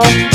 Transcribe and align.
Sevgili 0.00 0.31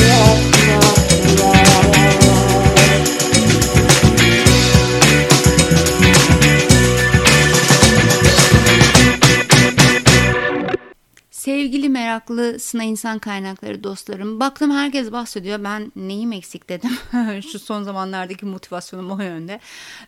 meraklı 12.68 12.78
Sına 12.78 12.84
insan 12.84 13.20
kaynakları 13.20 13.84
dostlarım, 13.84 14.40
baktım 14.40 14.72
herkes 14.72 15.12
bahsediyor. 15.12 15.64
Ben 15.64 15.92
neyim 15.96 16.32
eksik 16.32 16.70
dedim. 16.70 16.92
Şu 17.52 17.60
son 17.60 17.84
zamanlardaki 17.84 18.46
motivasyonum 18.46 19.12
o 19.12 19.22
yönde. 19.22 19.60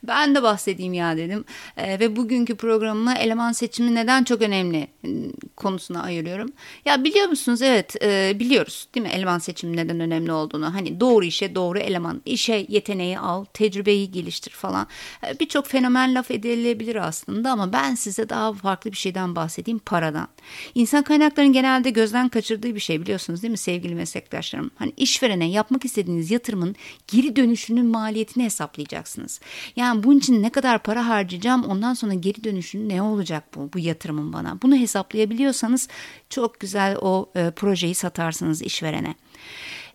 Ben 0.04 0.36
de 0.36 0.44
bahsedeyim 0.44 0.94
ya 0.94 1.18
dedim. 1.18 1.46
E, 1.78 2.00
ve 2.00 2.16
bugünkü 2.16 2.56
programımı 2.56 3.14
eleman 3.14 3.52
seçimi 3.52 3.96
neden 3.96 4.24
çok 4.24 4.42
önemli 4.42 4.88
ıı, 5.06 5.32
konusuna 5.56 6.04
ayırıyorum. 6.04 6.52
Ya 6.86 7.04
biliyor 7.04 7.28
musunuz? 7.28 7.62
Evet 7.62 7.96
e, 8.04 8.40
biliyoruz 8.40 8.88
değil 8.96 9.06
mi 9.06 9.12
eleman 9.14 9.40
seçimi 9.40 9.78
neden 9.78 10.00
önemli 10.00 10.32
olduğunu. 10.32 10.74
Hani 10.74 11.00
doğru 11.00 11.26
işe 11.26 11.56
doğru 11.56 11.80
eleman, 11.80 12.22
işe 12.26 12.66
yeteneği 12.70 13.20
al, 13.20 13.46
tecrübeyi 13.46 14.12
geliştir 14.12 14.52
falan. 14.52 14.88
E, 15.28 15.40
Birçok 15.40 15.68
fenomen 15.68 16.16
laf 16.16 16.32
edilebilir 16.32 16.96
aslında 16.96 17.52
ama 17.52 17.74
ben 17.74 17.96
size 17.96 18.30
daha 18.30 18.54
farklı 18.54 18.92
bir 18.92 18.98
şeyden 18.98 19.36
bahsedeyim 19.36 19.80
paradan. 19.80 20.28
İnsan 20.76 21.04
kaynakların 21.04 21.54
genelde 21.54 21.90
gözden 21.90 22.30
kaçırdığı 22.30 22.49
bir 22.50 22.80
şey 22.80 23.02
biliyorsunuz 23.02 23.42
değil 23.42 23.52
mi 23.52 23.58
sevgili 23.58 23.96
meslektaşlarım? 23.96 24.72
Hani 24.76 24.94
işverene 24.98 25.50
yapmak 25.50 25.86
istediğiniz 25.86 26.32
yatırımın 26.32 26.76
geri 27.08 27.36
dönüşünün 27.36 27.86
maliyetini 27.86 28.44
hesaplayacaksınız. 28.44 29.40
Yani 29.76 30.04
bunun 30.04 30.18
için 30.18 30.44
ne 30.44 30.50
kadar 30.50 30.84
para 30.84 31.08
harcayacağım 31.08 31.64
ondan 31.64 31.94
sonra 31.94 32.14
geri 32.14 32.44
dönüşünün 32.44 32.90
ne 32.90 33.02
olacak 33.02 33.44
bu, 33.56 33.70
bu 33.74 33.80
yatırımın 33.80 34.34
bana? 34.34 34.62
Bunu 34.62 34.76
hesaplayabiliyorsanız 34.76 35.88
çok 36.30 36.60
güzel 36.60 36.98
o 37.02 37.30
e, 37.36 37.52
projeyi 37.52 37.96
satarsınız 37.96 38.62
işverene. 38.62 39.16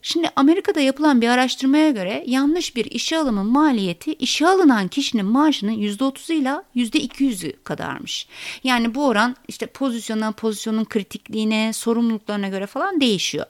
Şimdi 0.06 0.30
Amerika'da 0.36 0.80
yapılan 0.80 1.20
bir 1.20 1.28
araştırmaya 1.28 1.90
göre 1.90 2.24
yanlış 2.26 2.76
bir 2.76 2.84
işe 2.84 3.18
alımın 3.18 3.46
maliyeti 3.46 4.12
işe 4.12 4.46
alınan 4.46 4.88
kişinin 4.88 5.26
maaşının 5.26 5.72
%30'u 5.72 6.34
ile 6.34 6.54
%200'ü 6.76 7.52
kadarmış. 7.64 8.26
Yani 8.64 8.94
bu 8.94 9.06
oran 9.06 9.36
işte 9.48 9.66
pozisyona, 9.66 10.32
pozisyonun 10.32 10.84
kritikliğine, 10.84 11.72
sorumluluklarına 11.72 12.48
göre 12.48 12.66
falan 12.66 13.00
değişiyor. 13.00 13.46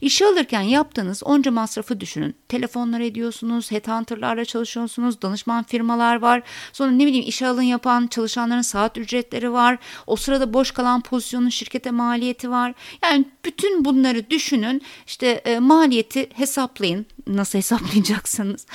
İşe 0.00 0.26
alırken 0.26 0.60
yaptığınız 0.60 1.22
onca 1.22 1.50
masrafı 1.50 2.00
düşünün. 2.00 2.34
Telefonlar 2.48 3.00
ediyorsunuz, 3.00 3.70
headhunterlarla 3.70 4.44
çalışıyorsunuz, 4.44 5.22
danışman 5.22 5.62
firmalar 5.62 6.16
var. 6.16 6.42
Sonra 6.72 6.90
ne 6.90 7.06
bileyim 7.06 7.24
işe 7.28 7.46
alın 7.46 7.62
yapan 7.62 8.06
çalışanların 8.06 8.62
saat 8.62 8.98
ücretleri 8.98 9.52
var. 9.52 9.78
O 10.06 10.16
sırada 10.16 10.52
boş 10.52 10.70
kalan 10.70 11.00
pozisyonun 11.00 11.48
şirkete 11.48 11.90
maliyeti 11.90 12.50
var. 12.50 12.74
Yani 13.02 13.24
bütün 13.44 13.84
bunları 13.84 14.30
düşünün. 14.30 14.82
İşte 15.06 15.26
e, 15.26 15.58
maliyeti 15.58 16.28
hesaplayın. 16.34 17.06
Nasıl 17.26 17.58
hesaplayacaksınız? 17.58 18.66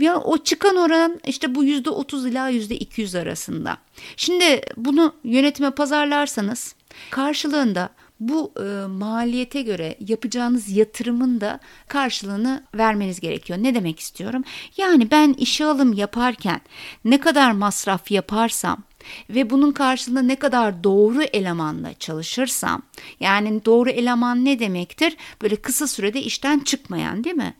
Ya 0.00 0.20
o 0.20 0.38
çıkan 0.38 0.76
oran 0.76 1.20
işte 1.26 1.54
bu 1.54 1.64
yüzde 1.64 1.90
otuz 1.90 2.26
ila 2.26 2.48
yüzde 2.48 2.76
iki 2.76 3.00
yüz 3.00 3.14
arasında. 3.14 3.78
Şimdi 4.16 4.60
bunu 4.76 5.14
yönetime 5.24 5.70
pazarlarsanız 5.70 6.74
karşılığında 7.10 7.90
bu 8.28 8.52
e, 8.58 8.86
maliyete 8.86 9.62
göre 9.62 9.96
yapacağınız 10.00 10.68
yatırımın 10.68 11.40
da 11.40 11.60
karşılığını 11.88 12.64
vermeniz 12.74 13.20
gerekiyor. 13.20 13.58
Ne 13.62 13.74
demek 13.74 14.00
istiyorum? 14.00 14.44
Yani 14.76 15.10
ben 15.10 15.32
işe 15.32 15.64
alım 15.64 15.92
yaparken 15.92 16.60
ne 17.04 17.20
kadar 17.20 17.52
masraf 17.52 18.10
yaparsam 18.10 18.82
ve 19.30 19.50
bunun 19.50 19.72
karşılığında 19.72 20.22
ne 20.22 20.36
kadar 20.36 20.84
doğru 20.84 21.22
elemanla 21.22 21.94
çalışırsam 21.94 22.82
yani 23.20 23.64
doğru 23.64 23.90
eleman 23.90 24.44
ne 24.44 24.58
demektir? 24.58 25.16
Böyle 25.42 25.56
kısa 25.56 25.86
sürede 25.86 26.22
işten 26.22 26.58
çıkmayan 26.58 27.24
değil 27.24 27.36
mi? 27.36 27.54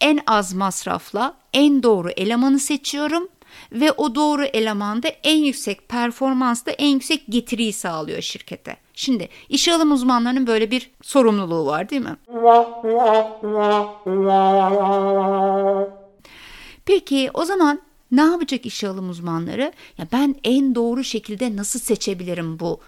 En 0.00 0.20
az 0.26 0.54
masrafla 0.54 1.34
en 1.52 1.82
doğru 1.82 2.10
elemanı 2.10 2.58
seçiyorum 2.58 3.28
ve 3.72 3.92
o 3.92 4.14
doğru 4.14 4.44
elemanda 4.44 5.08
en 5.08 5.36
yüksek 5.36 5.88
performansla 5.88 6.72
en 6.72 6.88
yüksek 6.88 7.22
getiriyi 7.28 7.72
sağlıyor 7.72 8.22
şirkete. 8.22 8.87
Şimdi 8.98 9.28
işe 9.48 9.74
alım 9.74 9.92
uzmanlarının 9.92 10.46
böyle 10.46 10.70
bir 10.70 10.90
sorumluluğu 11.02 11.66
var 11.66 11.90
değil 11.90 12.02
mi? 12.02 12.16
Peki 16.84 17.30
o 17.34 17.44
zaman 17.44 17.80
ne 18.10 18.20
yapacak 18.20 18.66
işe 18.66 18.88
alım 18.88 19.10
uzmanları? 19.10 19.72
Ya 19.98 20.06
ben 20.12 20.34
en 20.44 20.74
doğru 20.74 21.04
şekilde 21.04 21.56
nasıl 21.56 21.78
seçebilirim 21.78 22.60
bu 22.60 22.80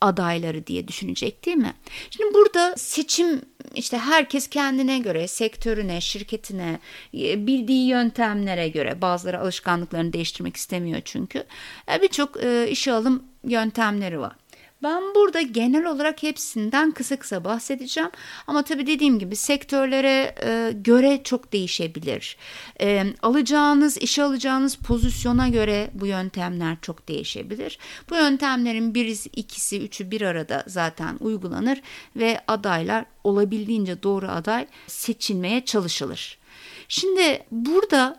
adayları 0.00 0.66
diye 0.66 0.88
düşünecek 0.88 1.46
değil 1.46 1.56
mi? 1.56 1.74
Şimdi 2.10 2.34
burada 2.34 2.74
seçim 2.76 3.42
işte 3.74 3.98
herkes 3.98 4.48
kendine 4.48 4.98
göre, 4.98 5.28
sektörüne, 5.28 6.00
şirketine, 6.00 6.78
e, 7.14 7.46
bildiği 7.46 7.88
yöntemlere 7.88 8.68
göre 8.68 9.02
bazıları 9.02 9.40
alışkanlıklarını 9.40 10.12
değiştirmek 10.12 10.56
istemiyor 10.56 11.00
çünkü. 11.04 11.44
E, 11.92 12.02
birçok 12.02 12.44
e, 12.44 12.68
işe 12.70 12.92
alım 12.92 13.22
yöntemleri 13.44 14.20
var. 14.20 14.32
Ben 14.82 15.14
burada 15.14 15.42
genel 15.42 15.86
olarak 15.86 16.22
hepsinden 16.22 16.90
kısa 16.90 17.16
kısa 17.16 17.44
bahsedeceğim. 17.44 18.10
Ama 18.46 18.62
tabii 18.62 18.86
dediğim 18.86 19.18
gibi 19.18 19.36
sektörlere 19.36 20.34
e, 20.44 20.72
göre 20.72 21.20
çok 21.24 21.52
değişebilir. 21.52 22.36
E, 22.80 23.04
alacağınız, 23.22 23.98
işe 23.98 24.22
alacağınız 24.22 24.76
pozisyona 24.76 25.48
göre 25.48 25.90
bu 25.94 26.06
yöntemler 26.06 26.76
çok 26.82 27.08
değişebilir. 27.08 27.78
Bu 28.10 28.14
yöntemlerin 28.14 28.94
birisi, 28.94 29.28
ikisi, 29.28 29.80
üçü 29.80 30.10
bir 30.10 30.20
arada 30.20 30.64
zaten 30.66 31.16
uygulanır 31.20 31.82
ve 32.16 32.40
adaylar 32.48 33.04
olabildiğince 33.24 34.02
doğru 34.02 34.28
aday 34.28 34.66
seçilmeye 34.86 35.64
çalışılır. 35.64 36.38
Şimdi 36.88 37.44
burada 37.50 38.18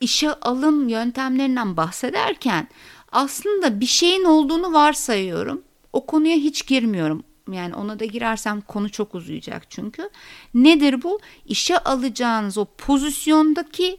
işe 0.00 0.34
alım 0.34 0.88
yöntemlerinden 0.88 1.76
bahsederken 1.76 2.68
aslında 3.12 3.80
bir 3.80 3.86
şeyin 3.86 4.24
olduğunu 4.24 4.72
varsayıyorum 4.72 5.62
o 5.96 6.06
konuya 6.06 6.36
hiç 6.36 6.66
girmiyorum. 6.66 7.24
Yani 7.52 7.74
ona 7.74 7.98
da 7.98 8.04
girersem 8.04 8.60
konu 8.60 8.90
çok 8.90 9.14
uzayacak 9.14 9.70
çünkü. 9.70 10.10
Nedir 10.54 11.02
bu? 11.02 11.20
İşe 11.46 11.78
alacağınız 11.78 12.58
o 12.58 12.66
pozisyondaki 12.78 13.98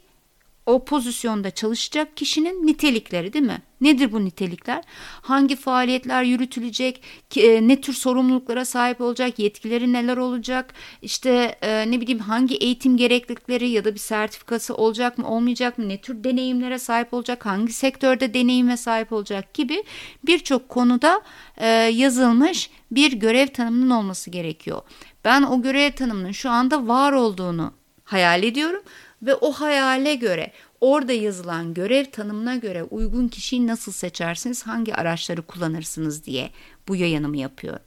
o 0.68 0.86
pozisyonda 0.86 1.52
çalışacak 1.52 2.18
kişinin 2.18 2.68
nitelikleri 2.68 3.34
değil 3.34 3.46
mi? 3.46 3.62
Nedir 3.82 4.12
bu 4.12 4.26
nitelikler? 4.26 4.84
Hangi 5.22 5.56
faaliyetler 5.56 6.24
yürütülecek? 6.24 7.02
E, 7.38 7.68
ne 7.68 7.82
tür 7.82 7.94
sorumluluklara 7.94 8.66
sahip 8.66 9.02
olacak? 9.02 9.40
Yetkileri 9.40 9.94
neler 9.94 10.18
olacak? 10.18 10.74
İşte 11.02 11.58
e, 11.62 11.92
ne 11.92 12.02
bileyim 12.02 12.20
hangi 12.20 12.56
eğitim 12.56 12.98
gereklilikleri 12.98 13.70
ya 13.70 13.86
da 13.86 13.94
bir 13.94 14.00
sertifikası 14.00 14.76
olacak 14.76 15.18
mı 15.18 15.28
olmayacak 15.30 15.78
mı? 15.78 15.90
Ne 15.90 16.02
tür 16.02 16.24
deneyimlere 16.24 16.80
sahip 16.80 17.14
olacak? 17.14 17.46
Hangi 17.46 17.74
sektörde 17.74 18.34
deneyime 18.34 18.78
sahip 18.78 19.14
olacak 19.14 19.54
gibi 19.54 19.84
birçok 20.26 20.70
konuda 20.70 21.22
e, 21.58 21.68
yazılmış 21.78 22.70
bir 22.92 23.14
görev 23.14 23.48
tanımının 23.48 23.90
olması 23.90 24.30
gerekiyor. 24.30 24.82
Ben 25.26 25.44
o 25.44 25.62
görev 25.62 25.92
tanımının 25.92 26.32
şu 26.32 26.50
anda 26.50 26.88
var 26.88 27.12
olduğunu 27.12 27.74
hayal 28.04 28.44
ediyorum 28.44 28.82
ve 29.22 29.36
o 29.36 29.52
hayale 29.52 30.16
göre 30.16 30.52
orada 30.82 31.14
yazılan 31.14 31.74
görev 31.74 32.06
tanımına 32.06 32.56
göre 32.56 32.84
uygun 32.84 33.28
kişiyi 33.28 33.68
nasıl 33.68 33.92
seçersiniz, 33.92 34.64
hangi 34.68 34.96
araçları 34.96 35.42
kullanırsınız 35.42 36.26
diye 36.26 36.50
bu 36.88 36.96
yayınımı 36.96 37.38
yapıyor. 37.38 37.80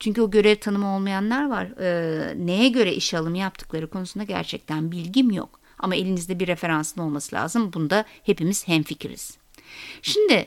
Çünkü 0.00 0.22
o 0.22 0.30
görev 0.30 0.56
tanımı 0.56 0.96
olmayanlar 0.96 1.50
var. 1.50 1.66
E, 1.80 2.46
neye 2.46 2.68
göre 2.68 2.94
iş 2.94 3.14
alımı 3.14 3.38
yaptıkları 3.38 3.90
konusunda 3.90 4.24
gerçekten 4.24 4.92
bilgim 4.92 5.30
yok. 5.30 5.60
Ama 5.78 5.96
elinizde 5.96 6.40
bir 6.40 6.46
referansın 6.46 7.00
olması 7.00 7.36
lazım. 7.36 7.72
Bunda 7.72 8.04
hepimiz 8.22 8.68
hemfikiriz. 8.68 9.38
Şimdi 10.02 10.46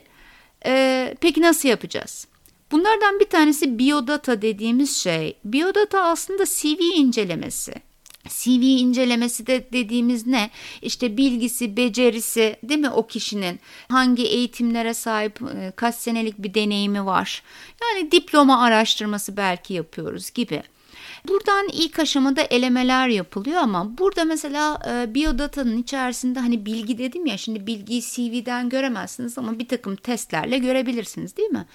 e, 0.66 1.16
peki 1.22 1.42
nasıl 1.42 1.70
yapacağız? 1.70 2.28
Bunlardan 2.72 3.20
bir 3.20 3.30
tanesi 3.30 3.80
biodata 3.80 4.42
dediğimiz 4.42 4.98
şey. 4.98 5.38
Biodata 5.46 6.04
aslında 6.04 6.46
CV 6.46 6.82
incelemesi. 6.82 7.74
CV 8.30 8.62
incelemesi 8.62 9.48
de 9.48 9.68
dediğimiz 9.74 10.28
ne? 10.28 10.50
İşte 10.82 11.18
bilgisi, 11.18 11.78
becerisi 11.78 12.56
değil 12.64 12.80
mi 12.80 12.90
o 12.90 13.08
kişinin? 13.08 13.60
Hangi 13.90 14.24
eğitimlere 14.24 14.94
sahip, 14.94 15.42
e, 15.42 15.72
kaç 15.76 15.96
senelik 15.96 16.38
bir 16.38 16.54
deneyimi 16.54 17.06
var? 17.06 17.44
Yani 17.82 18.12
diploma 18.12 18.62
araştırması 18.62 19.38
belki 19.38 19.74
yapıyoruz 19.74 20.32
gibi. 20.32 20.64
Buradan 21.28 21.68
ilk 21.74 22.00
aşamada 22.00 22.42
elemeler 22.42 23.08
yapılıyor 23.08 23.58
ama 23.58 23.98
burada 23.98 24.26
mesela 24.26 24.80
e, 24.90 25.16
biodata'nın 25.16 25.78
içerisinde 25.78 26.40
hani 26.40 26.66
bilgi 26.66 26.98
dedim 26.98 27.26
ya 27.26 27.38
şimdi 27.38 27.68
bilgiyi 27.68 28.02
CV'den 28.02 28.70
göremezsiniz 28.70 29.38
ama 29.38 29.60
bir 29.60 29.68
takım 29.68 29.96
testlerle 29.96 30.58
görebilirsiniz 30.58 31.38
değil 31.38 31.50
mi? 31.50 31.66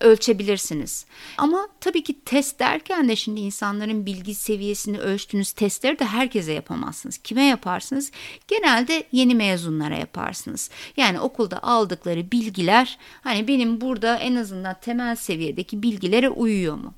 Ölçebilirsiniz. 0.00 1.06
Ama 1.38 1.68
tabii 1.80 2.02
ki 2.02 2.20
test 2.24 2.58
derken 2.58 3.08
de 3.08 3.16
şimdi 3.16 3.40
insanların 3.40 4.06
bilgi 4.06 4.34
seviyesini 4.34 4.98
ölçtüğünüz 4.98 5.52
testleri 5.52 5.98
de 5.98 6.04
herkese 6.04 6.52
yapamazsınız. 6.52 7.18
Kime 7.18 7.44
yaparsınız? 7.44 8.12
Genelde 8.48 9.04
yeni 9.12 9.34
mezunlara 9.34 9.96
yaparsınız. 9.96 10.70
Yani 10.96 11.20
okulda 11.20 11.62
aldıkları 11.62 12.32
bilgiler 12.32 12.98
hani 13.22 13.48
benim 13.48 13.80
burada 13.80 14.16
en 14.16 14.34
azından 14.34 14.76
temel 14.80 15.16
seviyedeki 15.16 15.82
bilgilere 15.82 16.30
uyuyor 16.30 16.74
mu? 16.74 16.94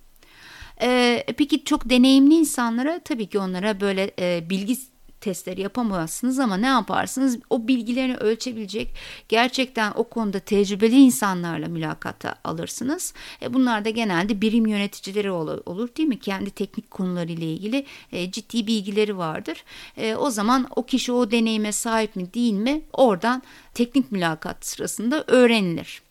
E, 0.82 1.24
peki 1.36 1.64
çok 1.64 1.90
deneyimli 1.90 2.34
insanlara 2.34 3.00
tabii 3.04 3.26
ki 3.26 3.38
onlara 3.38 3.80
böyle 3.80 4.10
e, 4.18 4.50
bilgi 4.50 4.76
testleri 5.20 5.60
yapamazsınız 5.60 6.38
ama 6.38 6.56
ne 6.56 6.66
yaparsınız? 6.66 7.38
O 7.50 7.68
bilgilerini 7.68 8.16
ölçebilecek 8.16 8.94
gerçekten 9.28 9.92
o 9.94 10.04
konuda 10.04 10.38
tecrübeli 10.38 10.96
insanlarla 10.96 11.68
mülakata 11.68 12.34
alırsınız. 12.44 13.14
E 13.42 13.54
bunlar 13.54 13.84
da 13.84 13.90
genelde 13.90 14.40
birim 14.40 14.66
yöneticileri 14.66 15.30
olur, 15.30 15.88
değil 15.96 16.08
mi? 16.08 16.18
Kendi 16.18 16.50
teknik 16.50 16.90
konularıyla 16.90 17.46
ilgili 17.46 17.86
e, 18.12 18.30
ciddi 18.30 18.66
bilgileri 18.66 19.18
vardır. 19.18 19.64
E, 19.96 20.14
o 20.14 20.30
zaman 20.30 20.66
o 20.76 20.86
kişi 20.86 21.12
o 21.12 21.30
deneyime 21.30 21.72
sahip 21.72 22.16
mi 22.16 22.34
değil 22.34 22.52
mi? 22.52 22.82
Oradan 22.92 23.42
teknik 23.74 24.12
mülakat 24.12 24.66
sırasında 24.66 25.24
öğrenilir. 25.26 26.05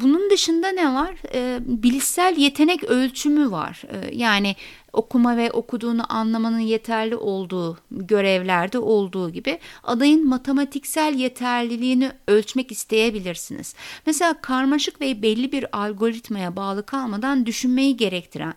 Bunun 0.00 0.30
dışında 0.30 0.68
ne 0.68 0.94
var? 0.94 1.14
E, 1.34 1.58
bilişsel 1.60 2.36
yetenek 2.36 2.84
ölçümü 2.84 3.50
var. 3.50 3.82
E, 3.88 4.16
yani 4.16 4.56
okuma 4.92 5.36
ve 5.36 5.50
okuduğunu 5.50 6.12
anlamanın 6.12 6.58
yeterli 6.58 7.16
olduğu 7.16 7.78
görevlerde 7.90 8.78
olduğu 8.78 9.30
gibi 9.30 9.58
adayın 9.82 10.28
matematiksel 10.28 11.14
yeterliliğini 11.14 12.10
ölçmek 12.28 12.72
isteyebilirsiniz. 12.72 13.74
Mesela 14.06 14.40
karmaşık 14.42 15.00
ve 15.00 15.22
belli 15.22 15.52
bir 15.52 15.78
algoritmaya 15.78 16.56
bağlı 16.56 16.86
kalmadan 16.86 17.46
düşünmeyi 17.46 17.96
gerektiren, 17.96 18.54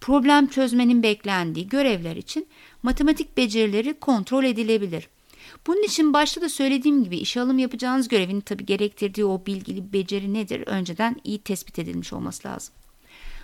problem 0.00 0.46
çözmenin 0.46 1.02
beklendiği 1.02 1.68
görevler 1.68 2.16
için 2.16 2.46
matematik 2.82 3.36
becerileri 3.36 3.94
kontrol 3.94 4.44
edilebilir. 4.44 5.08
Bunun 5.66 5.82
için 5.82 6.12
başta 6.12 6.40
da 6.40 6.48
söylediğim 6.48 7.04
gibi 7.04 7.16
işe 7.16 7.40
alım 7.40 7.58
yapacağınız 7.58 8.08
görevin 8.08 8.40
tabi 8.40 8.66
gerektirdiği 8.66 9.24
o 9.24 9.46
bilgili 9.46 9.92
beceri 9.92 10.34
nedir 10.34 10.62
önceden 10.66 11.16
iyi 11.24 11.38
tespit 11.38 11.78
edilmiş 11.78 12.12
olması 12.12 12.48
lazım. 12.48 12.74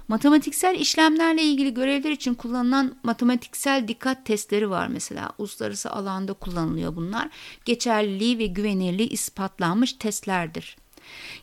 Matematiksel 0.08 0.74
işlemlerle 0.80 1.42
ilgili 1.42 1.74
görevler 1.74 2.10
için 2.10 2.34
kullanılan 2.34 2.94
matematiksel 3.02 3.88
dikkat 3.88 4.26
testleri 4.26 4.70
var 4.70 4.88
mesela. 4.88 5.32
Uluslararası 5.38 5.90
alanda 5.90 6.32
kullanılıyor 6.32 6.96
bunlar. 6.96 7.28
Geçerliliği 7.64 8.38
ve 8.38 8.46
güvenirliği 8.46 9.08
ispatlanmış 9.08 9.92
testlerdir. 9.92 10.76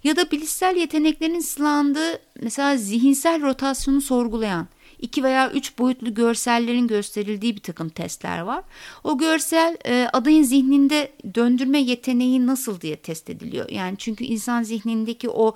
Ya 0.04 0.16
da 0.16 0.32
bilişsel 0.32 0.76
yeteneklerin 0.76 1.40
sınandığı 1.40 2.20
mesela 2.42 2.78
zihinsel 2.78 3.42
rotasyonu 3.42 4.02
sorgulayan, 4.02 4.68
iki 5.02 5.24
veya 5.24 5.52
üç 5.52 5.78
boyutlu 5.78 6.14
görsellerin 6.14 6.88
gösterildiği 6.88 7.56
bir 7.56 7.62
takım 7.62 7.90
testler 7.90 8.40
var. 8.40 8.64
O 9.04 9.18
görsel 9.18 9.78
e, 9.86 10.10
adayın 10.14 10.44
zihninde 10.44 11.12
döndürme 11.36 11.80
yeteneği 11.80 12.48
nasıl 12.48 12.82
diye 12.82 12.96
test 12.96 13.30
ediliyor. 13.30 13.70
Yani 13.70 13.98
çünkü 13.98 14.24
insan 14.24 14.64
zihnindeki 14.64 15.30
o 15.30 15.56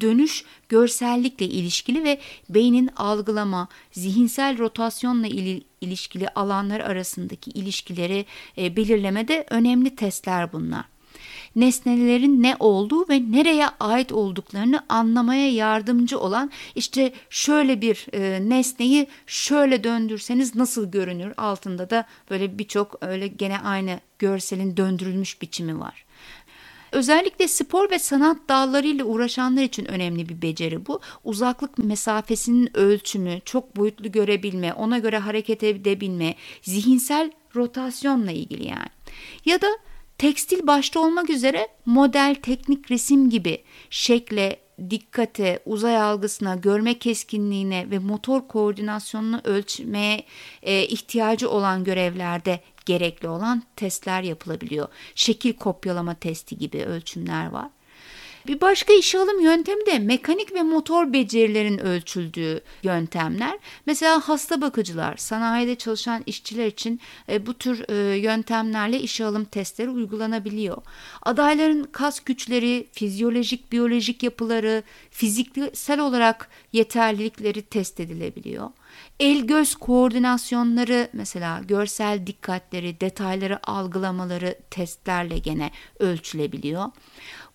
dönüş 0.00 0.44
görsellikle 0.68 1.46
ilişkili 1.46 2.04
ve 2.04 2.20
beynin 2.48 2.90
algılama, 2.96 3.68
zihinsel 3.92 4.58
rotasyonla 4.58 5.26
ili, 5.26 5.62
ilişkili 5.80 6.28
alanlar 6.28 6.80
arasındaki 6.80 7.50
ilişkileri 7.50 8.24
e, 8.58 8.76
belirlemede 8.76 9.46
önemli 9.50 9.96
testler 9.96 10.52
bunlar 10.52 10.95
nesnelerin 11.56 12.42
ne 12.42 12.56
olduğu 12.58 13.08
ve 13.08 13.32
nereye 13.32 13.66
ait 13.80 14.12
olduklarını 14.12 14.80
anlamaya 14.88 15.52
yardımcı 15.52 16.20
olan 16.20 16.50
işte 16.74 17.12
şöyle 17.30 17.80
bir 17.80 18.06
e, 18.12 18.48
nesneyi 18.48 19.06
şöyle 19.26 19.84
döndürseniz 19.84 20.54
nasıl 20.54 20.90
görünür 20.90 21.32
altında 21.36 21.90
da 21.90 22.06
böyle 22.30 22.58
birçok 22.58 22.98
öyle 23.00 23.28
gene 23.28 23.58
aynı 23.58 24.00
görselin 24.18 24.76
döndürülmüş 24.76 25.42
biçimi 25.42 25.80
var. 25.80 26.06
Özellikle 26.92 27.48
spor 27.48 27.90
ve 27.90 27.98
sanat 27.98 28.36
dallarıyla 28.48 29.04
uğraşanlar 29.04 29.62
için 29.62 29.84
önemli 29.84 30.28
bir 30.28 30.42
beceri 30.42 30.86
bu. 30.86 31.00
Uzaklık 31.24 31.78
mesafesinin 31.78 32.76
ölçümü, 32.76 33.40
çok 33.44 33.76
boyutlu 33.76 34.12
görebilme, 34.12 34.72
ona 34.72 34.98
göre 34.98 35.18
hareket 35.18 35.62
edebilme, 35.62 36.34
zihinsel 36.62 37.30
rotasyonla 37.56 38.30
ilgili 38.30 38.66
yani. 38.66 38.88
Ya 39.44 39.60
da 39.60 39.66
Tekstil 40.18 40.66
başta 40.66 41.00
olmak 41.00 41.30
üzere 41.30 41.68
model, 41.86 42.36
teknik 42.42 42.90
resim 42.90 43.30
gibi 43.30 43.64
şekle, 43.90 44.60
dikkate, 44.90 45.62
uzay 45.66 46.02
algısına, 46.02 46.54
görme 46.54 46.98
keskinliğine 46.98 47.90
ve 47.90 47.98
motor 47.98 48.48
koordinasyonunu 48.48 49.40
ölçmeye 49.44 50.24
e, 50.62 50.82
ihtiyacı 50.86 51.50
olan 51.50 51.84
görevlerde 51.84 52.60
gerekli 52.86 53.28
olan 53.28 53.62
testler 53.76 54.22
yapılabiliyor. 54.22 54.88
Şekil 55.14 55.52
kopyalama 55.52 56.14
testi 56.14 56.58
gibi 56.58 56.84
ölçümler 56.84 57.46
var. 57.46 57.68
Bir 58.46 58.60
başka 58.60 58.92
işe 58.92 59.18
alım 59.18 59.40
yöntemi 59.40 59.86
de 59.86 59.98
mekanik 59.98 60.54
ve 60.54 60.62
motor 60.62 61.12
becerilerin 61.12 61.78
ölçüldüğü 61.78 62.60
yöntemler. 62.82 63.58
Mesela 63.86 64.20
hasta 64.28 64.60
bakıcılar, 64.60 65.16
sanayide 65.16 65.74
çalışan 65.74 66.22
işçiler 66.26 66.66
için 66.66 67.00
e, 67.28 67.46
bu 67.46 67.54
tür 67.54 67.84
e, 67.88 68.16
yöntemlerle 68.16 69.00
işe 69.00 69.24
alım 69.24 69.44
testleri 69.44 69.90
uygulanabiliyor. 69.90 70.76
Adayların 71.22 71.84
kas 71.92 72.20
güçleri, 72.20 72.86
fizyolojik, 72.92 73.72
biyolojik 73.72 74.22
yapıları, 74.22 74.82
fiziksel 75.10 76.00
olarak 76.00 76.48
yeterlilikleri 76.72 77.62
test 77.62 78.00
edilebiliyor. 78.00 78.70
El 79.20 79.40
göz 79.40 79.74
koordinasyonları 79.74 81.08
mesela 81.12 81.60
görsel 81.68 82.26
dikkatleri, 82.26 83.00
detayları 83.00 83.70
algılamaları 83.70 84.58
testlerle 84.70 85.38
gene 85.38 85.70
ölçülebiliyor. 85.98 86.84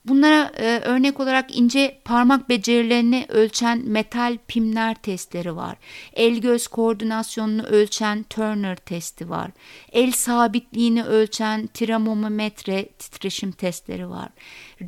Bunlara 0.06 0.51
e, 0.57 0.80
örnek 0.80 1.19
olarak 1.19 1.56
ince 1.56 2.01
parmak 2.06 2.50
becerilerini 2.50 3.25
ölçen 3.30 3.81
metal 3.86 4.38
pimler 4.48 4.95
testleri 4.95 5.56
var. 5.56 5.77
El 6.13 6.38
göz 6.38 6.68
koordinasyonunu 6.68 7.63
ölçen 7.63 8.24
Turner 8.24 8.75
testi 8.75 9.30
var. 9.30 9.51
El 9.92 10.12
sabitliğini 10.12 11.03
ölçen 11.03 11.68
tiramometre 11.68 12.86
titreşim 12.86 13.51
testleri 13.51 14.09
var. 14.09 14.30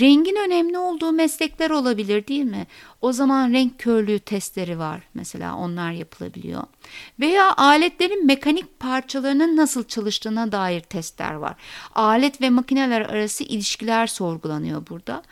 Rengin 0.02 0.36
önemli 0.46 0.78
olduğu 0.78 1.12
meslekler 1.12 1.70
olabilir 1.70 2.28
değil 2.28 2.44
mi? 2.44 2.68
O 3.02 3.12
zaman 3.12 3.54
renk 3.54 3.80
körlüğü 3.80 4.20
testleri 4.20 4.80
var 4.80 5.02
mesela 5.14 5.56
onlar 5.56 5.92
yapılabiliyor. 5.92 6.64
Veya 7.20 7.54
aletlerin 7.58 8.26
mekanik 8.26 8.80
parçalarının 8.80 9.58
nasıl 9.58 9.84
çalıştığına 9.84 10.52
dair 10.52 10.82
testler 10.82 11.34
var. 11.34 11.56
Alet 11.96 12.42
ve 12.42 12.50
makineler 12.50 13.02
arası 13.02 13.44
ilişkiler 13.44 14.08
sorgulanıyor 14.08 14.88
burada 14.90 15.24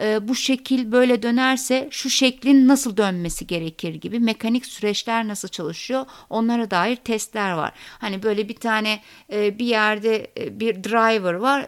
e, 0.00 0.28
bu 0.28 0.34
şekil 0.34 0.92
böyle 0.92 1.22
dönerse 1.22 1.88
şu 1.90 2.10
şeklin 2.10 2.68
nasıl 2.68 2.96
dönmesi 2.96 3.46
gerekir 3.46 3.94
gibi 3.94 4.20
mekanik 4.20 4.66
süreçler 4.66 5.28
nasıl 5.28 5.48
çalışıyor 5.48 6.06
onlara 6.30 6.70
dair 6.70 6.96
testler 6.96 7.52
var. 7.52 7.72
Hani 7.98 8.22
böyle 8.22 8.48
bir 8.48 8.56
tane 8.56 9.00
e, 9.32 9.58
bir 9.58 9.66
yerde 9.66 10.30
e, 10.38 10.60
bir 10.60 10.84
driver 10.84 11.34
var 11.34 11.66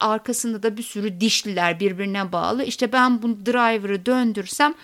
arkasında 0.00 0.62
da 0.62 0.76
bir 0.76 0.82
sürü 0.82 1.20
dişliler 1.20 1.80
birbirine 1.80 2.32
bağlı. 2.32 2.64
İşte 2.64 2.92
ben 2.92 3.22
bu 3.22 3.46
driver'ı 3.46 4.06
döndürsem 4.06 4.74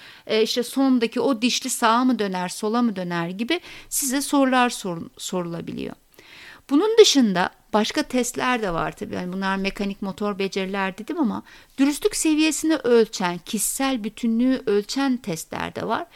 işte 0.43 0.63
sondaki 0.63 1.21
o 1.21 1.43
dişli 1.43 1.71
sağa 1.71 2.05
mı 2.05 2.19
döner 2.19 2.49
sola 2.49 2.83
mı 2.83 2.97
döner 2.97 3.29
gibi 3.29 3.61
size 3.89 4.21
sorular 4.21 4.71
sor, 4.71 4.99
sorulabiliyor. 5.17 5.95
Bunun 6.71 6.99
dışında 6.99 7.51
Başka 7.75 8.03
testler 8.03 8.63
de 8.63 8.73
var 8.73 8.97
tabii. 8.97 9.15
Yani 9.15 9.33
bunlar 9.33 9.57
mekanik 9.57 10.03
motor 10.03 10.39
beceriler 10.39 10.99
dedim 10.99 11.19
ama 11.19 11.43
dürüstlük 11.79 12.17
seviyesini 12.17 12.77
ölçen, 12.77 13.39
kişisel 13.39 14.05
bütünlüğü 14.05 14.63
ölçen 14.67 15.17
testler 15.17 15.75
de 15.75 15.87
var. 15.87 16.07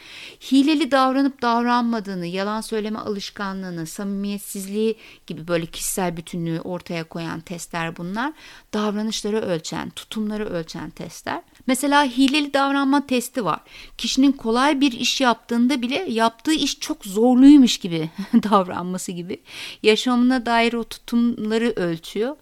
Hileli 0.51 0.91
davranıp 0.91 1.41
davranmadığını, 1.41 2.25
yalan 2.25 2.61
söyleme 2.61 2.99
alışkanlığını, 2.99 3.87
samimiyetsizliği 3.87 4.95
gibi 5.27 5.47
böyle 5.47 5.65
kişisel 5.65 6.17
bütünlüğü 6.17 6.61
ortaya 6.61 7.03
koyan 7.03 7.39
testler 7.39 7.97
bunlar. 7.97 8.33
Davranışları 8.73 9.41
ölçen, 9.41 9.89
tutumları 9.89 10.49
ölçen 10.49 10.89
testler. 10.89 11.41
Mesela 11.67 12.03
hileli 12.05 12.53
davranma 12.53 13.07
testi 13.07 13.45
var. 13.45 13.59
Kişinin 13.97 14.31
kolay 14.31 14.81
bir 14.81 14.91
iş 14.91 15.21
yaptığında 15.21 15.81
bile 15.81 16.05
yaptığı 16.09 16.53
iş 16.53 16.79
çok 16.79 17.05
zorluymuş 17.05 17.77
gibi 17.77 18.09
davranması 18.33 19.11
gibi. 19.11 19.41
Yaşamına 19.83 20.45
dair 20.45 20.73
o 20.73 20.83
tutumları 21.49 21.73
ölçüyor. 21.75 22.35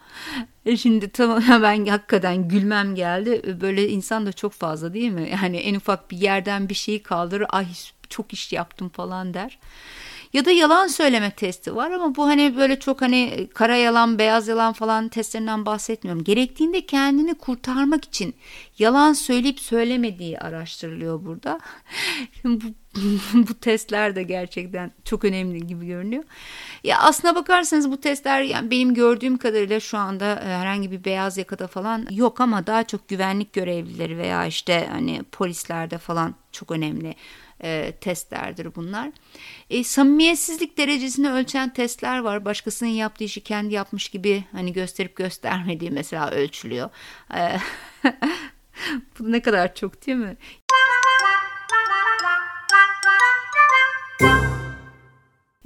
E 0.66 0.78
şimdi 0.78 1.10
tamam 1.10 1.44
ben 1.62 1.86
hakikaten 1.86 2.48
gülmem 2.48 2.96
geldi. 2.96 3.58
Böyle 3.62 3.90
insan 3.90 4.26
da 4.26 4.34
çok 4.34 4.52
fazla 4.54 4.94
değil 4.94 5.12
mi? 5.12 5.30
Yani 5.42 5.58
en 5.58 5.76
ufak 5.76 6.12
bir 6.12 6.18
yerden 6.18 6.70
bir 6.70 6.74
şeyi 6.74 7.04
kaldırır. 7.04 7.46
Ay 7.50 7.66
çok 8.10 8.34
iş 8.34 8.54
yaptım 8.54 8.90
falan 8.90 9.34
der. 9.34 9.60
Ya 10.34 10.46
da 10.46 10.52
yalan 10.52 10.88
söyleme 10.88 11.32
testi 11.32 11.76
var 11.76 11.92
ama 11.92 12.16
bu 12.16 12.28
hani 12.28 12.58
böyle 12.58 12.80
çok 12.80 13.02
hani 13.02 13.50
kara 13.54 13.76
yalan, 13.76 14.20
beyaz 14.20 14.48
yalan 14.48 14.74
falan 14.74 15.10
testlerinden 15.10 15.66
bahsetmiyorum. 15.66 16.24
Gerektiğinde 16.24 16.86
kendini 16.86 17.34
kurtarmak 17.34 18.06
için 18.06 18.36
yalan 18.80 19.14
söyleyip 19.14 19.60
söylemediği 19.60 20.40
araştırılıyor 20.40 21.26
burada. 21.26 21.60
bu, 22.44 22.66
bu 23.34 23.54
testler 23.54 24.16
de 24.16 24.24
gerçekten 24.24 24.92
çok 25.06 25.26
önemli 25.26 25.68
gibi 25.68 25.86
görünüyor. 25.86 26.24
Ya 26.84 27.00
aslına 27.00 27.36
bakarsanız 27.36 27.92
bu 27.92 28.02
testler 28.02 28.42
yani 28.42 28.72
benim 28.72 28.94
gördüğüm 28.94 29.38
kadarıyla 29.38 29.80
şu 29.80 29.98
anda 29.98 30.36
e, 30.36 30.46
herhangi 30.46 30.92
bir 30.92 31.04
beyaz 31.04 31.38
yakada 31.38 31.68
falan 31.68 32.08
yok 32.12 32.42
ama 32.42 32.68
daha 32.68 32.84
çok 32.84 33.08
güvenlik 33.08 33.54
görevlileri 33.54 34.18
veya 34.18 34.46
işte 34.46 34.88
hani 34.92 35.24
polislerde 35.32 35.98
falan 35.98 36.36
çok 36.52 36.72
önemli 36.72 37.16
e, 37.64 37.94
testlerdir 38.02 38.76
bunlar. 38.76 39.12
E, 39.70 39.84
samimiyetsizlik 39.84 40.78
derecesini 40.78 41.32
ölçen 41.32 41.74
testler 41.74 42.20
var. 42.20 42.46
Başkasının 42.46 42.90
yaptığı 42.90 43.24
işi 43.24 43.42
kendi 43.42 43.74
yapmış 43.74 44.10
gibi 44.10 44.44
hani 44.52 44.74
gösterip 44.74 45.16
göstermediği 45.16 45.92
mesela 45.92 46.32
ölçülüyor. 46.32 46.90
E, 47.36 47.58
bu 49.20 49.32
ne 49.32 49.42
kadar 49.42 49.76
çok 49.76 50.08
değil 50.08 50.18
mi? 50.18 50.38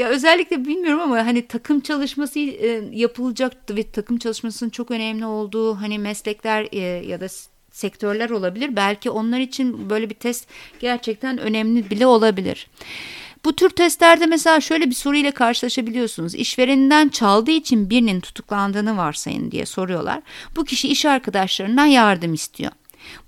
Ya 0.01 0.09
özellikle 0.09 0.65
bilmiyorum 0.65 1.01
ama 1.01 1.17
hani 1.17 1.47
takım 1.47 1.79
çalışması 1.79 2.39
e, 2.39 2.83
yapılacaktı 2.91 3.75
ve 3.75 3.91
takım 3.91 4.17
çalışmasının 4.17 4.69
çok 4.69 4.91
önemli 4.91 5.25
olduğu 5.25 5.75
hani 5.75 5.99
meslekler 5.99 6.67
e, 6.71 6.79
ya 6.79 7.21
da 7.21 7.27
sektörler 7.71 8.29
olabilir. 8.29 8.75
Belki 8.75 9.09
onlar 9.09 9.39
için 9.39 9.89
böyle 9.89 10.09
bir 10.09 10.15
test 10.15 10.47
gerçekten 10.79 11.37
önemli 11.37 11.89
bile 11.89 12.05
olabilir. 12.05 12.67
Bu 13.45 13.55
tür 13.55 13.69
testlerde 13.69 14.25
mesela 14.25 14.61
şöyle 14.61 14.89
bir 14.89 14.95
soruyla 14.95 15.31
karşılaşabiliyorsunuz. 15.31 16.35
İşvereninden 16.35 17.09
çaldığı 17.09 17.51
için 17.51 17.89
birinin 17.89 18.19
tutuklandığını 18.19 18.97
varsayın 18.97 19.51
diye 19.51 19.65
soruyorlar. 19.65 20.21
Bu 20.55 20.65
kişi 20.65 20.87
iş 20.87 21.05
arkadaşlarından 21.05 21.85
yardım 21.85 22.33
istiyor. 22.33 22.71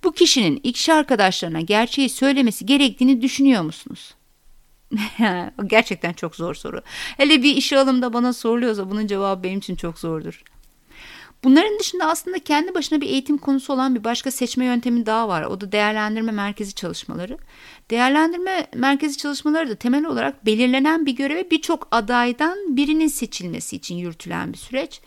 Bu 0.04 0.12
kişinin 0.12 0.60
iş 0.64 0.90
arkadaşlarına 0.90 1.62
gerçeği 1.62 2.10
söylemesi 2.10 2.66
gerektiğini 2.66 3.22
düşünüyor 3.22 3.62
musunuz? 3.62 4.14
Gerçekten 5.68 6.14
çok 6.14 6.36
zor 6.36 6.56
soru. 6.56 6.82
Hele 7.18 7.44
bir 7.44 7.56
işe 7.56 7.80
alımda 7.80 8.14
bana 8.14 8.34
soruluyorsa 8.34 8.90
bunun 8.90 9.08
cevabı 9.08 9.44
benim 9.44 9.60
için 9.60 9.76
çok 9.76 10.00
zordur. 10.00 10.44
Bunların 11.44 11.80
dışında 11.80 12.06
aslında 12.06 12.40
kendi 12.40 12.74
başına 12.74 13.02
bir 13.02 13.08
eğitim 13.08 13.38
konusu 13.38 13.74
olan 13.74 13.96
bir 13.96 14.04
başka 14.04 14.32
seçme 14.32 14.66
yöntemi 14.66 15.06
daha 15.06 15.28
var. 15.28 15.44
O 15.44 15.62
da 15.62 15.72
değerlendirme 15.72 16.32
merkezi 16.32 16.76
çalışmaları. 16.76 17.38
Değerlendirme 17.92 18.68
merkezi 18.76 19.18
çalışmaları 19.18 19.70
da 19.70 19.76
temel 19.76 20.06
olarak 20.06 20.46
belirlenen 20.46 21.06
bir 21.06 21.12
göreve 21.12 21.52
birçok 21.52 21.88
adaydan 21.92 22.78
birinin 22.78 23.08
seçilmesi 23.08 23.76
için 23.76 23.96
yürütülen 23.96 24.54
bir 24.54 24.58
süreç. 24.58 25.02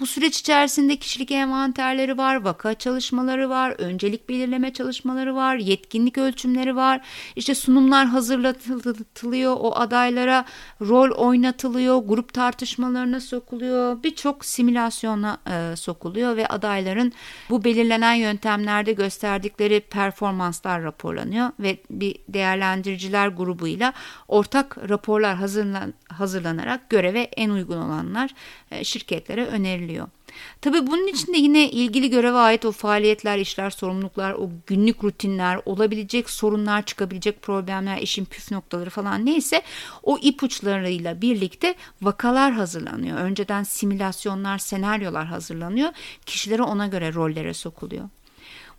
Bu 0.00 0.06
süreç 0.06 0.40
içerisinde 0.40 0.96
kişilik 0.96 1.30
envanterleri 1.30 2.18
var, 2.18 2.36
vaka 2.36 2.74
çalışmaları 2.74 3.50
var, 3.50 3.74
öncelik 3.78 4.28
belirleme 4.28 4.72
çalışmaları 4.72 5.34
var, 5.34 5.56
yetkinlik 5.56 6.18
ölçümleri 6.18 6.76
var. 6.76 7.00
İşte 7.36 7.54
sunumlar 7.54 8.06
hazırlatılıyor, 8.06 9.56
o 9.60 9.76
adaylara 9.76 10.44
rol 10.80 11.10
oynatılıyor, 11.10 11.98
grup 11.98 12.34
tartışmalarına 12.34 13.20
sokuluyor, 13.20 14.02
birçok 14.02 14.44
simülasyona 14.44 15.38
e, 15.46 15.76
sokuluyor 15.76 16.36
ve 16.36 16.46
adayların 16.46 17.12
bu 17.50 17.64
belirlenen 17.64 18.14
yöntemlerde 18.14 18.92
gösterdikleri 18.92 19.80
performanslar 19.80 20.82
raporlanıyor 20.82 21.50
ve 21.60 21.78
bir 21.90 22.16
değerlendiriciler 22.28 23.28
grubuyla 23.28 23.92
ortak 24.28 24.88
raporlar 24.88 25.36
hazırlan, 25.36 25.94
hazırlanarak 26.08 26.90
göreve 26.90 27.20
en 27.20 27.50
uygun 27.50 27.76
olanlar 27.76 28.30
e, 28.70 28.84
şirketlere 28.84 29.46
öneriliyor. 29.46 29.85
Tabii 30.60 30.86
bunun 30.86 31.06
içinde 31.06 31.38
yine 31.38 31.70
ilgili 31.70 32.10
göreve 32.10 32.38
ait 32.38 32.64
o 32.64 32.72
faaliyetler, 32.72 33.38
işler, 33.38 33.70
sorumluluklar, 33.70 34.32
o 34.32 34.50
günlük 34.66 35.04
rutinler, 35.04 35.60
olabilecek 35.64 36.30
sorunlar, 36.30 36.82
çıkabilecek 36.86 37.42
problemler, 37.42 37.98
işin 37.98 38.24
püf 38.24 38.52
noktaları 38.52 38.90
falan 38.90 39.26
neyse 39.26 39.62
o 40.02 40.18
ipuçlarıyla 40.22 41.20
birlikte 41.20 41.74
vakalar 42.02 42.52
hazırlanıyor. 42.52 43.18
Önceden 43.18 43.62
simülasyonlar, 43.62 44.58
senaryolar 44.58 45.26
hazırlanıyor. 45.26 45.88
Kişilere 46.26 46.62
ona 46.62 46.86
göre 46.86 47.14
rollere 47.14 47.54
sokuluyor. 47.54 48.08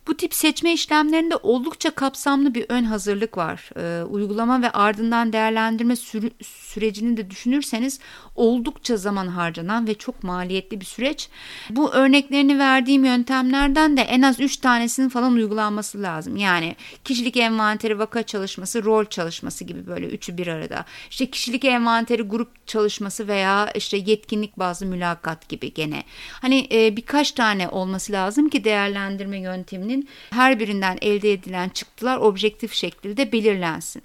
Bu 0.07 0.17
tip 0.17 0.33
seçme 0.33 0.73
işlemlerinde 0.73 1.35
oldukça 1.35 1.91
kapsamlı 1.91 2.55
bir 2.55 2.65
ön 2.69 2.83
hazırlık 2.83 3.37
var. 3.37 3.69
Ee, 3.77 4.03
uygulama 4.03 4.61
ve 4.61 4.71
ardından 4.71 5.33
değerlendirme 5.33 5.95
sürü, 5.95 6.31
sürecini 6.77 7.17
de 7.17 7.29
düşünürseniz 7.29 7.99
oldukça 8.35 8.97
zaman 8.97 9.27
harcanan 9.27 9.87
ve 9.87 9.93
çok 9.93 10.23
maliyetli 10.23 10.81
bir 10.81 10.85
süreç. 10.85 11.29
Bu 11.69 11.91
örneklerini 11.93 12.59
verdiğim 12.59 13.05
yöntemlerden 13.05 13.97
de 13.97 14.01
en 14.01 14.21
az 14.21 14.39
3 14.39 14.57
tanesinin 14.57 15.09
falan 15.09 15.33
uygulanması 15.33 16.01
lazım. 16.01 16.35
Yani 16.35 16.75
kişilik 17.03 17.37
envanteri, 17.37 17.99
vaka 17.99 18.23
çalışması, 18.23 18.83
rol 18.83 19.05
çalışması 19.05 19.63
gibi 19.63 19.87
böyle 19.87 20.05
üçü 20.05 20.37
bir 20.37 20.47
arada. 20.47 20.85
İşte 21.09 21.25
kişilik 21.25 21.65
envanteri, 21.65 22.21
grup 22.21 22.67
çalışması 22.67 23.27
veya 23.27 23.71
işte 23.75 23.97
yetkinlik 23.97 24.59
bazlı 24.59 24.85
mülakat 24.85 25.49
gibi 25.49 25.73
gene. 25.73 26.03
Hani 26.41 26.67
e, 26.71 26.97
birkaç 26.97 27.31
tane 27.31 27.69
olması 27.69 28.11
lazım 28.13 28.49
ki 28.49 28.63
değerlendirme 28.63 29.39
yönteminin 29.39 30.09
her 30.29 30.59
birinden 30.59 30.97
elde 31.01 31.33
edilen 31.33 31.69
çıktılar 31.69 32.17
objektif 32.17 32.73
şekilde 32.73 33.31
belirlensin. 33.31 34.03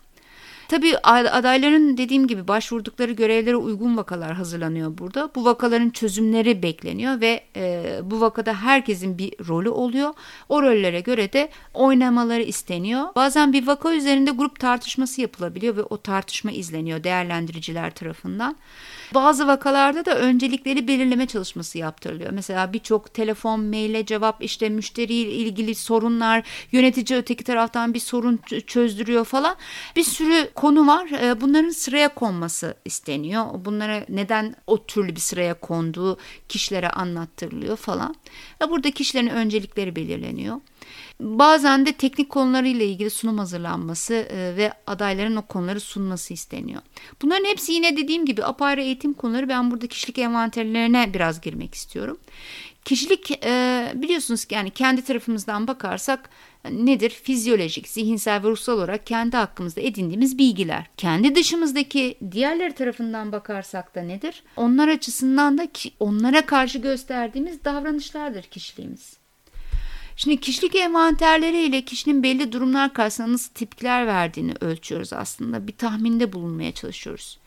Tabii 0.73 0.99
adayların 0.99 1.97
dediğim 1.97 2.27
gibi 2.27 2.49
başvurdukları 2.49 3.13
görevlere 3.13 3.57
uygun 3.57 3.97
vakalar 3.97 4.33
hazırlanıyor 4.33 4.99
burada. 4.99 5.31
Bu 5.35 5.45
vakaların 5.45 5.91
çözümleri 5.91 6.63
bekleniyor 6.63 7.21
ve 7.21 7.45
e, 7.57 8.01
bu 8.03 8.21
vakada 8.21 8.55
herkesin 8.55 9.19
bir 9.19 9.33
rolü 9.49 9.69
oluyor. 9.69 10.15
O 10.49 10.63
rollere 10.63 11.01
göre 11.01 11.33
de 11.33 11.49
oynamaları 11.75 12.43
isteniyor. 12.43 13.05
Bazen 13.17 13.53
bir 13.53 13.67
vaka 13.67 13.95
üzerinde 13.95 14.31
grup 14.31 14.61
tartışması 14.61 15.21
yapılabiliyor 15.21 15.77
ve 15.77 15.83
o 15.83 15.97
tartışma 15.97 16.51
izleniyor 16.51 17.05
değerlendiriciler 17.05 17.95
tarafından. 17.95 18.57
Bazı 19.15 19.47
vakalarda 19.47 20.05
da 20.05 20.19
öncelikleri 20.19 20.89
belirleme 20.89 21.27
çalışması 21.27 21.79
yaptırılıyor. 21.79 22.31
Mesela 22.31 22.73
birçok 22.73 23.15
telefon, 23.15 23.61
maile 23.61 24.07
cevap, 24.07 24.45
işte 24.45 24.69
müşteriyle 24.69 25.31
ilgili 25.31 25.75
sorunlar, 25.75 26.43
yönetici 26.73 27.19
öteki 27.19 27.45
taraftan 27.45 27.95
bir 27.95 28.01
sorun 28.01 28.41
çözdürüyor 28.67 29.25
falan. 29.25 29.57
Bir 29.97 30.05
sürü 30.05 30.51
konu 30.55 30.87
var. 30.87 31.09
Ee, 31.23 31.41
bunların 31.41 31.71
sıraya 31.71 32.15
konması 32.15 32.75
isteniyor. 32.85 33.47
Bunlara 33.65 34.05
neden 34.09 34.55
o 34.67 34.87
türlü 34.87 35.17
bir 35.17 35.21
sıraya 35.21 35.55
konduğu 35.55 36.19
kişilere 36.49 36.91
anlattırılıyor 36.91 37.77
falan. 37.77 38.15
Burada 38.71 38.91
kişilerin 38.91 39.29
öncelikleri 39.29 39.97
belirleniyor. 39.97 40.57
Bazen 41.21 41.87
de 41.87 41.93
teknik 41.93 42.31
konularıyla 42.31 42.85
ilgili 42.85 43.11
sunum 43.11 43.39
hazırlanması 43.39 44.15
e, 44.15 44.57
ve 44.57 44.73
adayların 44.87 45.37
o 45.37 45.43
konuları 45.43 45.81
sunması 45.81 46.35
isteniyor. 46.35 46.83
Bunların 47.23 47.45
hepsi 47.45 47.73
yine 47.73 47.97
dediğim 47.97 48.27
gibi 48.27 48.45
apayrı 48.45 48.83
eğitim 48.83 49.13
konuları. 49.13 49.49
Ben 49.49 49.71
burada 49.71 49.87
kişilik 49.87 50.19
envanterlerine 50.19 51.15
biraz 51.15 51.41
girmek 51.41 51.75
istiyorum. 51.75 52.19
Kişilik 52.85 53.45
e, 53.45 53.93
biliyorsunuz 53.95 54.45
ki 54.45 54.55
yani 54.55 54.71
kendi 54.71 55.03
tarafımızdan 55.03 55.67
bakarsak 55.67 56.31
nedir? 56.71 57.11
Fizyolojik, 57.11 57.89
zihinsel 57.89 58.43
ve 58.43 58.49
ruhsal 58.49 58.73
olarak 58.73 59.07
kendi 59.07 59.37
hakkımızda 59.37 59.81
edindiğimiz 59.81 60.39
bilgiler. 60.39 60.87
Kendi 60.97 61.35
dışımızdaki 61.35 62.19
diğerleri 62.33 62.73
tarafından 62.73 63.33
bakarsak 63.33 63.95
da 63.95 64.03
nedir? 64.03 64.43
Onlar 64.57 64.89
açısından 64.89 65.59
da 65.59 65.69
onlara 66.01 66.47
karşı 66.47 66.79
gösterdiğimiz 66.79 67.65
davranışlardır 67.65 68.43
kişiliğimiz. 68.43 69.22
Şimdi 70.17 70.41
kişilik 70.41 70.75
envanterleri 70.75 71.59
ile 71.59 71.85
kişinin 71.85 72.23
belli 72.23 72.53
durumlar 72.53 72.95
karşısında 72.95 73.33
nasıl 73.33 73.53
tepkiler 73.53 74.07
verdiğini 74.07 74.55
ölçüyoruz 74.61 75.13
aslında. 75.13 75.67
Bir 75.67 75.73
tahminde 75.73 76.33
bulunmaya 76.33 76.73
çalışıyoruz. 76.73 77.39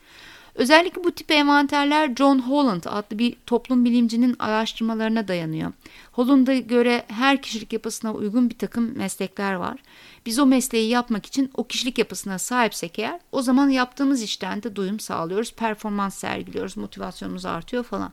Özellikle 0.56 1.04
bu 1.04 1.12
tip 1.12 1.30
envanterler 1.30 2.14
John 2.14 2.38
Holland 2.38 2.82
adlı 2.86 3.18
bir 3.18 3.36
toplum 3.46 3.84
bilimcinin 3.84 4.36
araştırmalarına 4.38 5.28
dayanıyor. 5.28 5.72
Holland'a 6.12 6.54
göre 6.54 7.04
her 7.08 7.42
kişilik 7.42 7.72
yapısına 7.72 8.12
uygun 8.14 8.50
bir 8.50 8.58
takım 8.58 8.98
meslekler 8.98 9.54
var. 9.54 9.78
Biz 10.26 10.38
o 10.38 10.46
mesleği 10.46 10.90
yapmak 10.90 11.26
için 11.26 11.50
o 11.54 11.64
kişilik 11.64 11.98
yapısına 11.98 12.38
sahipsek 12.38 12.98
eğer 12.98 13.20
o 13.32 13.42
zaman 13.42 13.68
yaptığımız 13.68 14.22
işten 14.22 14.62
de 14.62 14.76
duyum 14.76 15.00
sağlıyoruz, 15.00 15.52
performans 15.52 16.14
sergiliyoruz, 16.14 16.76
motivasyonumuz 16.76 17.46
artıyor 17.46 17.84
falan. 17.84 18.12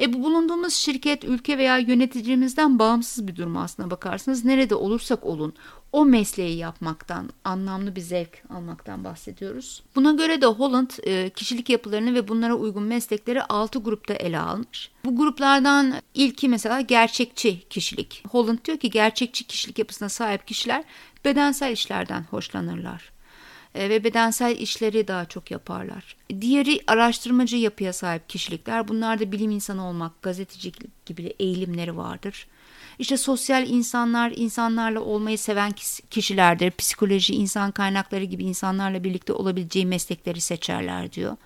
E 0.00 0.12
bu 0.12 0.22
bulunduğumuz 0.22 0.74
şirket, 0.74 1.24
ülke 1.24 1.58
veya 1.58 1.78
yöneticimizden 1.78 2.78
bağımsız 2.78 3.28
bir 3.28 3.36
durum 3.36 3.56
aslına 3.56 3.90
bakarsanız 3.90 4.44
nerede 4.44 4.74
olursak 4.74 5.24
olun 5.24 5.54
o 5.92 6.04
mesleği 6.04 6.56
yapmaktan, 6.56 7.30
anlamlı 7.44 7.96
bir 7.96 8.00
zevk 8.00 8.42
almaktan 8.50 9.04
bahsediyoruz. 9.04 9.82
Buna 9.96 10.12
göre 10.12 10.40
de 10.40 10.46
Holland 10.46 10.90
e, 11.02 11.30
kişilik 11.30 11.70
yapılarını 11.70 12.14
ve 12.14 12.28
bunlara 12.28 12.54
uygun 12.54 12.82
meslekleri 12.82 13.42
6 13.42 13.78
grupta 13.78 14.14
ele 14.14 14.38
almış. 14.38 14.90
Bu 15.04 15.16
gruplardan 15.16 15.94
ilki 16.14 16.48
mesela 16.48 16.80
gerçekçi 16.80 17.68
kişilik. 17.68 18.24
Holland 18.30 18.58
diyor 18.64 18.78
ki 18.78 18.90
gerçekçi 18.90 19.44
kişilik 19.44 19.78
yapısına 19.78 20.08
sahip 20.08 20.46
kişiler 20.46 20.84
bedensel 21.24 21.72
işlerden 21.72 22.24
hoşlanırlar. 22.30 23.12
E, 23.74 23.90
ve 23.90 24.04
bedensel 24.04 24.56
işleri 24.56 25.08
daha 25.08 25.24
çok 25.24 25.50
yaparlar. 25.50 26.16
Diğeri 26.40 26.80
araştırmacı 26.86 27.56
yapıya 27.56 27.92
sahip 27.92 28.28
kişilikler. 28.28 28.88
Bunlarda 28.88 29.32
bilim 29.32 29.50
insanı 29.50 29.88
olmak, 29.88 30.22
gazeteci 30.22 30.72
gibi 31.06 31.34
eğilimleri 31.38 31.96
vardır. 31.96 32.46
İşte 33.00 33.16
sosyal 33.16 33.68
insanlar, 33.68 34.32
insanlarla 34.36 35.00
olmayı 35.00 35.38
seven 35.38 35.72
kişilerdir. 36.10 36.70
Psikoloji, 36.70 37.34
insan 37.34 37.70
kaynakları 37.70 38.24
gibi 38.24 38.44
insanlarla 38.44 39.04
birlikte 39.04 39.32
olabileceği 39.32 39.86
meslekleri 39.86 40.40
seçerler 40.40 41.12
diyor. 41.12 41.36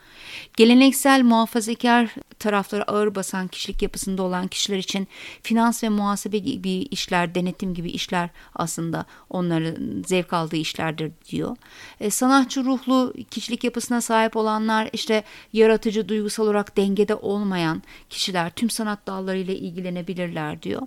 Geleneksel 0.56 1.22
muhafazakar 1.22 2.14
tarafları 2.38 2.90
ağır 2.90 3.14
basan 3.14 3.48
kişilik 3.48 3.82
yapısında 3.82 4.22
olan 4.22 4.48
kişiler 4.48 4.78
için 4.78 5.08
finans 5.42 5.84
ve 5.84 5.88
muhasebe 5.88 6.38
gibi 6.38 6.70
işler, 6.70 7.34
denetim 7.34 7.74
gibi 7.74 7.90
işler 7.90 8.30
aslında 8.54 9.06
onların 9.30 10.02
zevk 10.06 10.32
aldığı 10.32 10.56
işlerdir 10.56 11.12
diyor. 11.30 11.56
E, 12.00 12.10
sanatçı 12.10 12.64
ruhlu 12.64 13.14
kişilik 13.30 13.64
yapısına 13.64 14.00
sahip 14.00 14.36
olanlar 14.36 14.90
işte 14.92 15.24
yaratıcı, 15.52 16.08
duygusal 16.08 16.44
olarak 16.44 16.76
dengede 16.76 17.14
olmayan 17.14 17.82
kişiler 18.10 18.50
tüm 18.50 18.70
sanat 18.70 19.06
dallarıyla 19.06 19.54
ilgilenebilirler 19.54 20.62
diyor. 20.62 20.82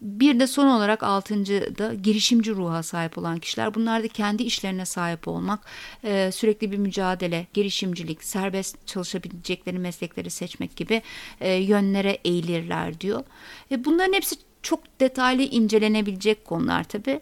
Bir 0.00 0.40
de 0.40 0.46
son 0.46 0.66
olarak 0.66 1.02
altıncı 1.02 1.74
da 1.78 1.94
girişimci 1.94 2.54
ruha 2.54 2.82
sahip 2.82 3.18
olan 3.18 3.38
kişiler. 3.38 3.74
Bunlar 3.74 4.02
da 4.02 4.08
kendi 4.08 4.42
işlerine 4.42 4.86
sahip 4.86 5.28
olmak, 5.28 5.60
e, 6.04 6.32
sürekli 6.32 6.72
bir 6.72 6.78
mücadele, 6.78 7.46
girişimcilik, 7.54 8.24
serbest 8.24 8.86
çalışabilecekleri 8.86 9.78
meslekleri 9.78 10.30
seçmek 10.30 10.76
gibi 10.76 11.02
e, 11.40 11.52
yönlere 11.52 12.18
eğilirler 12.24 13.00
diyor. 13.00 13.24
E, 13.70 13.84
bunların 13.84 14.12
hepsi 14.12 14.36
çok 14.62 15.00
detaylı 15.00 15.42
incelenebilecek 15.42 16.44
konular 16.44 16.84
tabii. 16.84 17.20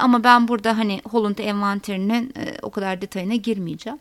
ama 0.00 0.24
ben 0.24 0.48
burada 0.48 0.78
hani 0.78 1.00
Holland 1.10 1.38
envanterinin 1.38 2.34
o 2.62 2.70
kadar 2.70 3.00
detayına 3.00 3.34
girmeyeceğim. 3.34 3.98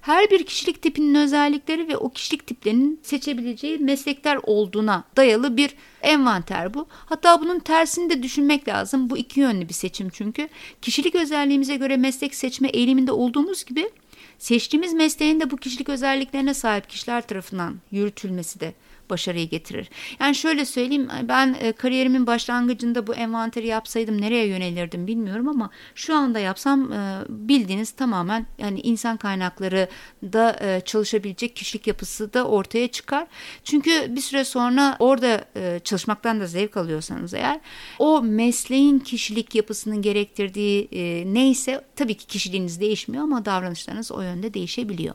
Her 0.00 0.30
bir 0.30 0.44
kişilik 0.44 0.82
tipinin 0.82 1.14
özellikleri 1.14 1.88
ve 1.88 1.96
o 1.96 2.10
kişilik 2.10 2.46
tiplerinin 2.46 3.00
seçebileceği 3.02 3.78
meslekler 3.78 4.38
olduğuna 4.42 5.04
dayalı 5.16 5.56
bir 5.56 5.74
envanter 6.02 6.74
bu. 6.74 6.86
Hatta 6.90 7.40
bunun 7.40 7.58
tersini 7.58 8.10
de 8.10 8.22
düşünmek 8.22 8.68
lazım. 8.68 9.10
Bu 9.10 9.18
iki 9.18 9.40
yönlü 9.40 9.68
bir 9.68 9.74
seçim 9.74 10.08
çünkü. 10.10 10.48
Kişilik 10.82 11.14
özelliğimize 11.14 11.76
göre 11.76 11.96
meslek 11.96 12.34
seçme 12.34 12.68
eğiliminde 12.68 13.12
olduğumuz 13.12 13.64
gibi 13.64 13.90
seçtiğimiz 14.38 14.94
mesleğin 14.94 15.40
de 15.40 15.50
bu 15.50 15.56
kişilik 15.56 15.88
özelliklerine 15.88 16.54
sahip 16.54 16.88
kişiler 16.88 17.26
tarafından 17.26 17.76
yürütülmesi 17.90 18.60
de 18.60 18.74
başarıyı 19.10 19.48
getirir. 19.48 19.90
Yani 20.20 20.34
şöyle 20.34 20.64
söyleyeyim 20.64 21.08
ben 21.22 21.56
e, 21.60 21.72
kariyerimin 21.72 22.26
başlangıcında 22.26 23.06
bu 23.06 23.14
envanteri 23.14 23.66
yapsaydım 23.66 24.20
nereye 24.20 24.46
yönelirdim 24.46 25.06
bilmiyorum 25.06 25.48
ama 25.48 25.70
şu 25.94 26.14
anda 26.14 26.38
yapsam 26.38 26.92
e, 26.92 27.20
bildiğiniz 27.28 27.90
tamamen 27.90 28.46
yani 28.58 28.80
insan 28.80 29.16
kaynakları 29.16 29.88
da 30.22 30.56
e, 30.60 30.80
çalışabilecek 30.80 31.56
kişilik 31.56 31.86
yapısı 31.86 32.32
da 32.32 32.44
ortaya 32.44 32.88
çıkar. 32.88 33.26
Çünkü 33.64 33.90
bir 34.16 34.20
süre 34.20 34.44
sonra 34.44 34.96
orada 34.98 35.44
çalışmaktan 35.84 36.40
da 36.40 36.46
zevk 36.46 36.76
alıyorsanız 36.76 37.34
eğer 37.34 37.60
o 37.98 38.22
mesleğin 38.22 38.98
kişilik 38.98 39.54
yapısının 39.54 40.02
gerektirdiği 40.02 40.88
neyse 41.34 41.84
tabii 41.96 42.14
ki 42.14 42.26
kişiliğiniz 42.26 42.80
değişmiyor 42.80 43.24
ama 43.24 43.44
davranışlarınız 43.44 44.12
o 44.12 44.20
yönde 44.20 44.54
değişebiliyor. 44.54 45.14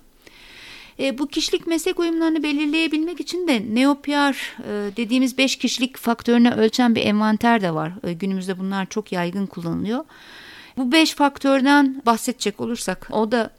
E, 0.99 1.17
bu 1.17 1.27
kişilik 1.27 1.67
meslek 1.67 1.99
uyumlarını 1.99 2.43
belirleyebilmek 2.43 3.19
için 3.19 3.47
de 3.47 3.75
NeoPR 3.75 4.09
e, 4.09 4.95
dediğimiz 4.97 5.37
5 5.37 5.55
kişilik 5.55 5.97
faktörünü 5.97 6.51
ölçen 6.51 6.95
bir 6.95 7.01
envanter 7.01 7.61
de 7.61 7.73
var. 7.73 7.91
E, 8.03 8.13
günümüzde 8.13 8.59
bunlar 8.59 8.85
çok 8.85 9.11
yaygın 9.11 9.45
kullanılıyor. 9.45 10.05
Bu 10.77 10.91
beş 10.91 11.13
faktörden 11.13 12.01
bahsedecek 12.05 12.61
olursak 12.61 13.07
o 13.11 13.31
da 13.31 13.49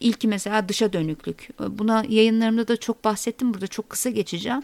ilki 0.00 0.28
mesela 0.28 0.68
dışa 0.68 0.92
dönüklük. 0.92 1.48
E, 1.60 1.78
buna 1.78 2.04
yayınlarımda 2.08 2.68
da 2.68 2.76
çok 2.76 3.04
bahsettim. 3.04 3.54
Burada 3.54 3.66
çok 3.66 3.90
kısa 3.90 4.10
geçeceğim. 4.10 4.62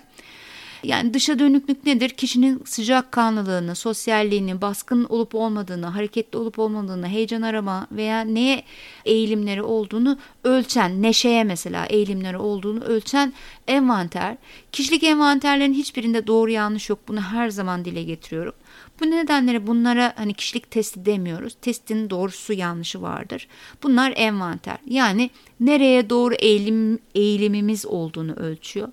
Yani 0.82 1.14
dışa 1.14 1.38
dönüklük 1.38 1.86
nedir? 1.86 2.08
Kişinin 2.08 2.62
sıcak 2.64 3.12
kanlılığını, 3.12 3.74
sosyalliğini, 3.74 4.60
baskın 4.60 5.04
olup 5.04 5.34
olmadığını, 5.34 5.86
hareketli 5.86 6.38
olup 6.38 6.58
olmadığını, 6.58 7.08
heyecan 7.08 7.42
arama 7.42 7.86
veya 7.92 8.20
neye 8.20 8.62
eğilimleri 9.04 9.62
olduğunu 9.62 10.18
ölçen, 10.44 11.02
neşeye 11.02 11.44
mesela 11.44 11.86
eğilimleri 11.86 12.36
olduğunu 12.36 12.80
ölçen 12.84 13.32
envanter. 13.68 14.36
Kişilik 14.72 15.02
envanterlerin 15.02 15.72
hiçbirinde 15.72 16.26
doğru 16.26 16.50
yanlış 16.50 16.90
yok. 16.90 16.98
Bunu 17.08 17.20
her 17.20 17.50
zaman 17.50 17.84
dile 17.84 18.02
getiriyorum. 18.02 18.54
Bu 19.00 19.10
nedenleri 19.10 19.66
bunlara 19.66 20.12
hani 20.16 20.34
kişilik 20.34 20.70
testi 20.70 21.06
demiyoruz. 21.06 21.56
Testin 21.62 22.10
doğrusu 22.10 22.52
yanlışı 22.52 23.02
vardır. 23.02 23.48
Bunlar 23.82 24.12
envanter. 24.16 24.78
Yani 24.86 25.30
nereye 25.60 26.10
doğru 26.10 26.34
eğilim, 26.34 26.98
eğilimimiz 27.14 27.86
olduğunu 27.86 28.32
ölçüyor 28.32 28.88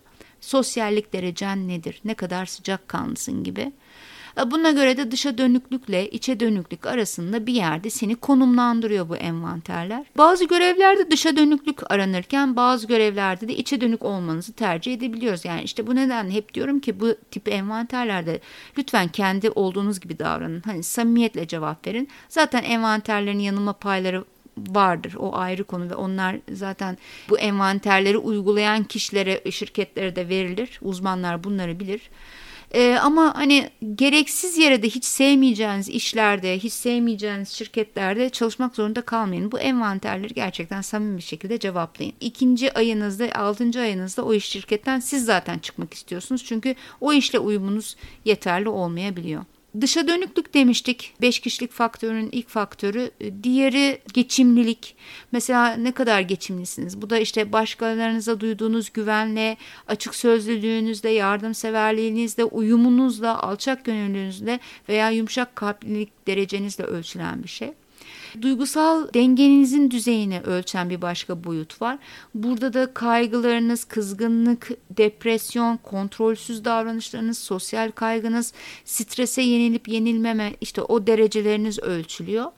sosyallik 0.47 1.13
derecen 1.13 1.67
nedir, 1.67 2.01
ne 2.05 2.13
kadar 2.13 2.45
sıcak 2.45 2.87
kanlısın 2.87 3.43
gibi. 3.43 3.71
E, 4.39 4.51
buna 4.51 4.71
göre 4.71 4.97
de 4.97 5.11
dışa 5.11 5.37
dönüklükle 5.37 6.09
içe 6.09 6.39
dönüklük 6.39 6.85
arasında 6.85 7.47
bir 7.47 7.53
yerde 7.53 7.89
seni 7.89 8.15
konumlandırıyor 8.15 9.09
bu 9.09 9.17
envanterler. 9.17 10.05
Bazı 10.17 10.45
görevlerde 10.45 11.11
dışa 11.11 11.37
dönüklük 11.37 11.91
aranırken 11.91 12.55
bazı 12.55 12.87
görevlerde 12.87 13.47
de 13.47 13.55
içe 13.55 13.81
dönük 13.81 14.03
olmanızı 14.03 14.53
tercih 14.53 14.93
edebiliyoruz. 14.93 15.45
Yani 15.45 15.61
işte 15.63 15.87
bu 15.87 15.95
nedenle 15.95 16.33
hep 16.33 16.53
diyorum 16.53 16.79
ki 16.79 16.99
bu 16.99 17.15
tip 17.31 17.47
envanterlerde 17.47 18.39
lütfen 18.77 19.07
kendi 19.07 19.49
olduğunuz 19.49 19.99
gibi 19.99 20.19
davranın. 20.19 20.61
Hani 20.65 20.83
samimiyetle 20.83 21.47
cevap 21.47 21.87
verin. 21.87 22.09
Zaten 22.29 22.63
envanterlerin 22.63 23.39
yanılma 23.39 23.73
payları 23.73 24.23
vardır. 24.69 25.15
O 25.19 25.35
ayrı 25.35 25.63
konu 25.63 25.89
ve 25.89 25.95
onlar 25.95 26.35
zaten 26.51 26.97
bu 27.29 27.39
envanterleri 27.39 28.17
uygulayan 28.17 28.83
kişilere, 28.83 29.51
şirketlere 29.51 30.15
de 30.15 30.29
verilir. 30.29 30.79
Uzmanlar 30.81 31.43
bunları 31.43 31.79
bilir. 31.79 32.01
Ee, 32.75 32.97
ama 33.01 33.35
hani 33.35 33.69
gereksiz 33.95 34.57
yere 34.57 34.83
de 34.83 34.89
hiç 34.89 35.05
sevmeyeceğiniz 35.05 35.89
işlerde, 35.89 36.59
hiç 36.59 36.73
sevmeyeceğiniz 36.73 37.49
şirketlerde 37.49 38.29
çalışmak 38.29 38.75
zorunda 38.75 39.01
kalmayın. 39.01 39.51
Bu 39.51 39.59
envanterleri 39.59 40.33
gerçekten 40.33 40.81
samimi 40.81 41.17
bir 41.17 41.23
şekilde 41.23 41.59
cevaplayın. 41.59 42.13
İkinci 42.19 42.73
ayınızda, 42.73 43.31
altıncı 43.35 43.79
ayınızda 43.79 44.25
o 44.25 44.33
iş 44.33 44.45
şirketten 44.45 44.99
siz 44.99 45.25
zaten 45.25 45.59
çıkmak 45.59 45.93
istiyorsunuz. 45.93 46.43
Çünkü 46.45 46.75
o 47.01 47.13
işle 47.13 47.39
uyumunuz 47.39 47.95
yeterli 48.25 48.69
olmayabiliyor. 48.69 49.43
Dışa 49.81 50.07
dönüklük 50.07 50.53
demiştik. 50.53 51.13
Beş 51.21 51.39
kişilik 51.39 51.71
faktörün 51.71 52.29
ilk 52.31 52.49
faktörü. 52.49 53.11
Diğeri 53.43 54.01
geçimlilik. 54.13 54.95
Mesela 55.31 55.73
ne 55.73 55.91
kadar 55.91 56.21
geçimlisiniz? 56.21 57.01
Bu 57.01 57.09
da 57.09 57.17
işte 57.17 57.51
başkalarınıza 57.51 58.39
duyduğunuz 58.39 58.93
güvenle, 58.93 59.57
açık 59.87 60.15
sözlülüğünüzle, 60.15 61.09
yardımseverliğinizle, 61.09 62.43
uyumunuzla, 62.43 63.43
alçak 63.43 63.85
gönüllülüğünüzle 63.85 64.59
veya 64.89 65.09
yumuşak 65.09 65.55
kalplilik 65.55 66.27
derecenizle 66.27 66.83
ölçülen 66.83 67.43
bir 67.43 67.49
şey. 67.49 67.71
Duygusal 68.41 69.13
dengenizin 69.13 69.91
düzeyini 69.91 70.41
ölçen 70.41 70.89
bir 70.89 71.01
başka 71.01 71.43
boyut 71.43 71.81
var. 71.81 71.97
Burada 72.33 72.73
da 72.73 72.93
kaygılarınız, 72.93 73.85
kızgınlık, 73.85 74.69
depresyon, 74.89 75.77
kontrolsüz 75.77 76.65
davranışlarınız, 76.65 77.37
sosyal 77.37 77.91
kaygınız, 77.91 78.53
strese 78.85 79.41
yenilip 79.41 79.87
yenilmeme 79.87 80.53
işte 80.61 80.81
o 80.81 81.07
dereceleriniz 81.07 81.79
ölçülüyor. 81.79 82.51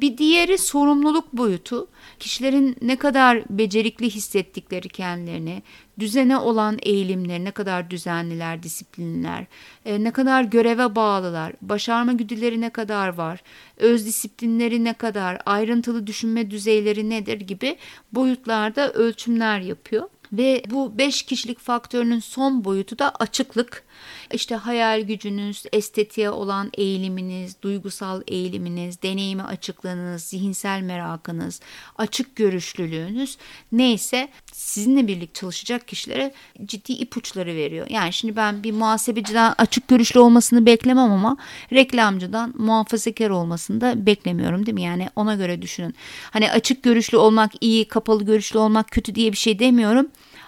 Bir 0.00 0.18
diğeri 0.18 0.58
sorumluluk 0.58 1.32
boyutu. 1.32 1.88
Kişilerin 2.18 2.76
ne 2.82 2.96
kadar 2.96 3.42
becerikli 3.50 4.10
hissettikleri 4.10 4.88
kendilerini, 4.88 5.62
düzene 5.98 6.38
olan 6.38 6.78
eğilimleri 6.82 7.44
ne 7.44 7.50
kadar 7.50 7.90
düzenliler, 7.90 8.62
disiplinler, 8.62 9.46
e, 9.84 10.04
ne 10.04 10.10
kadar 10.10 10.42
göreve 10.42 10.94
bağlılar, 10.94 11.52
başarma 11.62 12.12
güdüleri 12.12 12.60
ne 12.60 12.70
kadar 12.70 13.08
var, 13.08 13.42
öz 13.76 14.06
disiplinleri 14.06 14.84
ne 14.84 14.92
kadar, 14.92 15.38
ayrıntılı 15.46 16.06
düşünme 16.06 16.50
düzeyleri 16.50 17.10
nedir 17.10 17.40
gibi 17.40 17.76
boyutlarda 18.12 18.92
ölçümler 18.92 19.60
yapıyor. 19.60 20.08
Ve 20.32 20.62
bu 20.70 20.98
beş 20.98 21.22
kişilik 21.22 21.58
faktörünün 21.58 22.18
son 22.18 22.64
boyutu 22.64 22.98
da 22.98 23.10
açıklık. 23.10 23.84
İşte 24.32 24.54
hayal 24.54 25.00
gücünüz, 25.00 25.64
estetiğe 25.72 26.30
olan 26.30 26.70
eğiliminiz, 26.74 27.56
duygusal 27.62 28.22
eğiliminiz, 28.26 29.02
deneyime 29.02 29.42
açıklığınız, 29.42 30.22
zihinsel 30.22 30.80
merakınız, 30.80 31.60
açık 31.98 32.36
görüşlülüğünüz 32.36 33.38
neyse 33.72 34.28
sizinle 34.52 35.06
birlikte 35.06 35.40
çalışacak 35.40 35.88
kişilere 35.88 36.34
ciddi 36.64 36.92
ipuçları 36.92 37.54
veriyor. 37.54 37.86
Yani 37.90 38.12
şimdi 38.12 38.36
ben 38.36 38.62
bir 38.62 38.72
muhasebeciden 38.72 39.54
açık 39.58 39.88
görüşlü 39.88 40.20
olmasını 40.20 40.66
beklemem 40.66 41.12
ama 41.12 41.36
reklamcıdan 41.72 42.54
muhafazakar 42.58 43.30
olmasını 43.30 43.80
da 43.80 44.06
beklemiyorum 44.06 44.66
değil 44.66 44.74
mi? 44.74 44.82
Yani 44.82 45.08
ona 45.16 45.34
göre 45.34 45.62
düşünün. 45.62 45.94
Hani 46.30 46.50
açık 46.52 46.82
görüşlü 46.82 47.16
olmak 47.16 47.52
iyi, 47.60 47.88
kapalı 47.88 48.24
görüşlü 48.24 48.58
olmak 48.58 48.90
kötü 48.90 49.14
diye 49.14 49.32
bir 49.32 49.36
şey 49.36 49.58
demiyorum. 49.58 50.06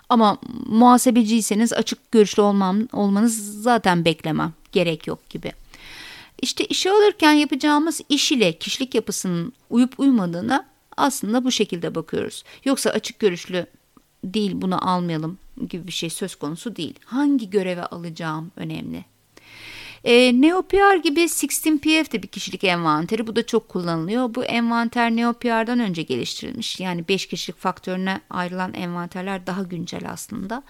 Ama 0.09 0.39
muhasebeciyseniz 0.67 1.73
açık 1.73 2.13
görüşlü 2.13 2.43
olmam, 2.43 2.89
olmanız 2.93 3.63
zaten 3.63 4.05
beklemem. 4.05 4.53
Gerek 4.73 5.07
yok 5.07 5.31
gibi. 5.31 5.53
İşte 6.43 6.65
işe 6.65 6.91
alırken 6.91 7.33
yapacağımız 7.33 8.01
iş 8.09 8.33
ile 8.33 8.53
kişilik 8.53 8.95
yapısının 8.95 9.53
uyup 9.71 10.01
uymadığına 10.01 10.67
aslında 10.97 11.45
bu 11.45 11.51
şekilde 11.51 11.95
bakıyoruz. 11.95 12.45
Yoksa 12.65 12.91
açık 12.91 13.19
görüşlü 13.19 13.67
değil 14.25 14.53
bunu 14.55 14.91
almayalım 14.91 15.39
gibi 15.69 15.87
bir 15.87 15.93
şey 15.93 16.11
söz 16.11 16.35
konusu 16.35 16.77
değil. 16.77 16.95
Hangi 17.05 17.51
göreve 17.51 17.87
alacağım 17.87 18.51
önemli. 18.57 19.05
E, 20.05 20.41
NeoPR 20.41 20.97
gibi 20.97 21.21
16PF 21.21 22.13
de 22.13 22.23
bir 22.23 22.29
kişilik 22.29 22.65
envanteri. 22.65 23.27
Bu 23.27 23.37
da 23.37 23.47
çok 23.47 23.69
kullanılıyor. 23.69 24.35
Bu 24.35 24.45
envanter 24.45 25.11
NeoPR'dan 25.11 25.81
önce 25.81 26.03
geliştirilmiş. 26.03 26.81
Yani 26.81 27.09
5 27.09 27.27
kişilik 27.27 27.59
faktörüne 27.59 28.21
ayrılan 28.31 28.75
envanterler 28.75 29.47
daha 29.47 29.63
güncel 29.63 30.11
aslında. 30.11 30.63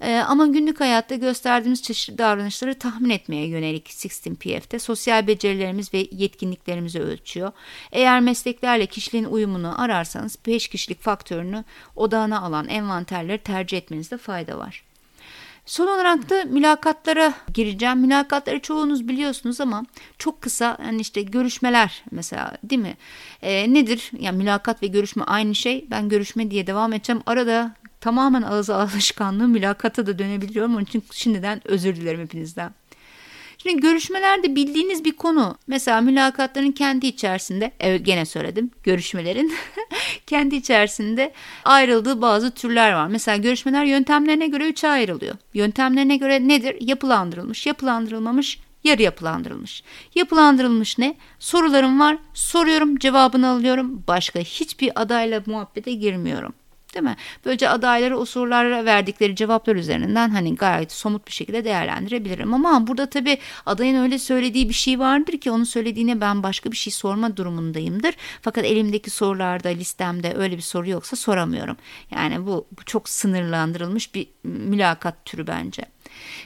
E, 0.00 0.16
ama 0.16 0.46
günlük 0.46 0.80
hayatta 0.80 1.14
gösterdiğimiz 1.14 1.82
çeşitli 1.82 2.18
davranışları 2.18 2.78
tahmin 2.78 3.10
etmeye 3.10 3.46
yönelik 3.46 3.88
16PF'te 3.88 4.78
sosyal 4.78 5.26
becerilerimiz 5.26 5.94
ve 5.94 6.08
yetkinliklerimizi 6.12 7.00
ölçüyor. 7.00 7.52
Eğer 7.92 8.20
mesleklerle 8.20 8.86
kişiliğin 8.86 9.24
uyumunu 9.24 9.82
ararsanız 9.82 10.38
5 10.46 10.68
kişilik 10.68 11.00
faktörünü 11.00 11.64
odağına 11.96 12.40
alan 12.40 12.68
envanterleri 12.68 13.38
tercih 13.38 13.78
etmenizde 13.78 14.18
fayda 14.18 14.58
var. 14.58 14.84
Son 15.66 15.86
olarak 15.86 16.30
da 16.30 16.44
mülakatlara 16.44 17.34
gireceğim. 17.54 17.98
Mülakatları 17.98 18.60
çoğunuz 18.60 19.08
biliyorsunuz 19.08 19.60
ama 19.60 19.84
çok 20.18 20.42
kısa 20.42 20.78
yani 20.84 21.00
işte 21.00 21.22
görüşmeler 21.22 22.02
mesela 22.10 22.52
değil 22.64 22.82
mi? 22.82 22.96
E, 23.42 23.74
nedir? 23.74 24.10
Yani 24.18 24.38
mülakat 24.38 24.82
ve 24.82 24.86
görüşme 24.86 25.24
aynı 25.24 25.54
şey. 25.54 25.86
Ben 25.90 26.08
görüşme 26.08 26.50
diye 26.50 26.66
devam 26.66 26.92
edeceğim. 26.92 27.22
Arada 27.26 27.74
tamamen 28.00 28.42
ağız 28.42 28.70
alışkanlığı 28.70 29.48
mülakata 29.48 30.06
da 30.06 30.18
dönebiliyorum. 30.18 30.74
Onun 30.74 30.84
için 30.84 31.04
şimdiden 31.12 31.60
özür 31.64 31.96
dilerim 31.96 32.20
hepinizden. 32.20 32.74
Şimdi 33.66 33.80
görüşmelerde 33.80 34.56
bildiğiniz 34.56 35.04
bir 35.04 35.12
konu. 35.12 35.58
Mesela 35.66 36.00
mülakatların 36.00 36.72
kendi 36.72 37.06
içerisinde, 37.06 37.72
evet 37.80 38.06
gene 38.06 38.26
söyledim, 38.26 38.70
görüşmelerin 38.82 39.52
kendi 40.26 40.56
içerisinde 40.56 41.32
ayrıldığı 41.64 42.20
bazı 42.22 42.50
türler 42.50 42.92
var. 42.92 43.06
Mesela 43.06 43.36
görüşmeler 43.36 43.84
yöntemlerine 43.84 44.46
göre 44.46 44.68
üçe 44.68 44.88
ayrılıyor. 44.88 45.34
Yöntemlerine 45.54 46.16
göre 46.16 46.48
nedir? 46.48 46.76
Yapılandırılmış, 46.80 47.66
yapılandırılmamış, 47.66 48.60
yarı 48.84 49.02
yapılandırılmış. 49.02 49.82
Yapılandırılmış 50.14 50.98
ne? 50.98 51.16
Sorularım 51.38 52.00
var, 52.00 52.18
soruyorum, 52.34 52.98
cevabını 52.98 53.48
alıyorum. 53.48 54.04
Başka 54.08 54.40
hiçbir 54.40 55.02
adayla 55.02 55.42
muhabbete 55.46 55.92
girmiyorum. 55.92 56.54
Değil 56.94 57.04
mi? 57.04 57.16
Böylece 57.44 57.68
adayları 57.68 58.18
o 58.18 58.24
sorulara 58.24 58.84
verdikleri 58.84 59.36
cevaplar 59.36 59.76
üzerinden 59.76 60.30
hani 60.30 60.54
gayet 60.54 60.92
somut 60.92 61.26
bir 61.26 61.32
şekilde 61.32 61.64
değerlendirebilirim. 61.64 62.54
Ama 62.54 62.86
burada 62.86 63.10
tabii 63.10 63.38
adayın 63.66 64.02
öyle 64.02 64.18
söylediği 64.18 64.68
bir 64.68 64.74
şey 64.74 64.98
vardır 64.98 65.38
ki 65.38 65.50
onun 65.50 65.64
söylediğine 65.64 66.20
ben 66.20 66.42
başka 66.42 66.72
bir 66.72 66.76
şey 66.76 66.92
sorma 66.92 67.36
durumundayımdır. 67.36 68.14
Fakat 68.42 68.64
elimdeki 68.64 69.10
sorularda 69.10 69.68
listemde 69.68 70.34
öyle 70.36 70.56
bir 70.56 70.62
soru 70.62 70.88
yoksa 70.90 71.16
soramıyorum. 71.16 71.76
Yani 72.10 72.46
bu, 72.46 72.66
bu 72.78 72.84
çok 72.84 73.08
sınırlandırılmış 73.08 74.14
bir 74.14 74.26
mülakat 74.44 75.24
türü 75.24 75.46
bence. 75.46 75.93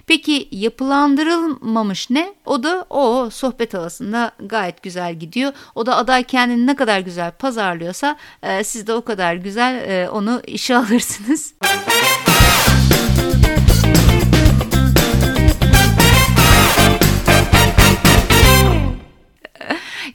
Peki 0.07 0.49
yapılandırılmamış 0.51 2.11
ne? 2.11 2.35
O 2.47 2.63
da 2.63 2.87
o 2.91 3.31
sohbet 3.31 3.75
havasında 3.75 4.33
gayet 4.39 4.83
güzel 4.83 5.15
gidiyor. 5.15 5.53
O 5.75 5.87
da 5.87 5.97
aday 5.97 6.25
kendini 6.25 6.67
ne 6.67 6.77
kadar 6.77 7.01
güzel 7.01 7.31
pazarlıyorsa 7.31 8.17
e, 8.43 8.65
siz 8.65 8.87
de 8.87 8.93
o 8.93 9.05
kadar 9.05 9.35
güzel 9.35 9.75
e, 9.89 10.11
onu 10.11 10.43
işe 10.47 10.77
alırsınız. 10.77 11.55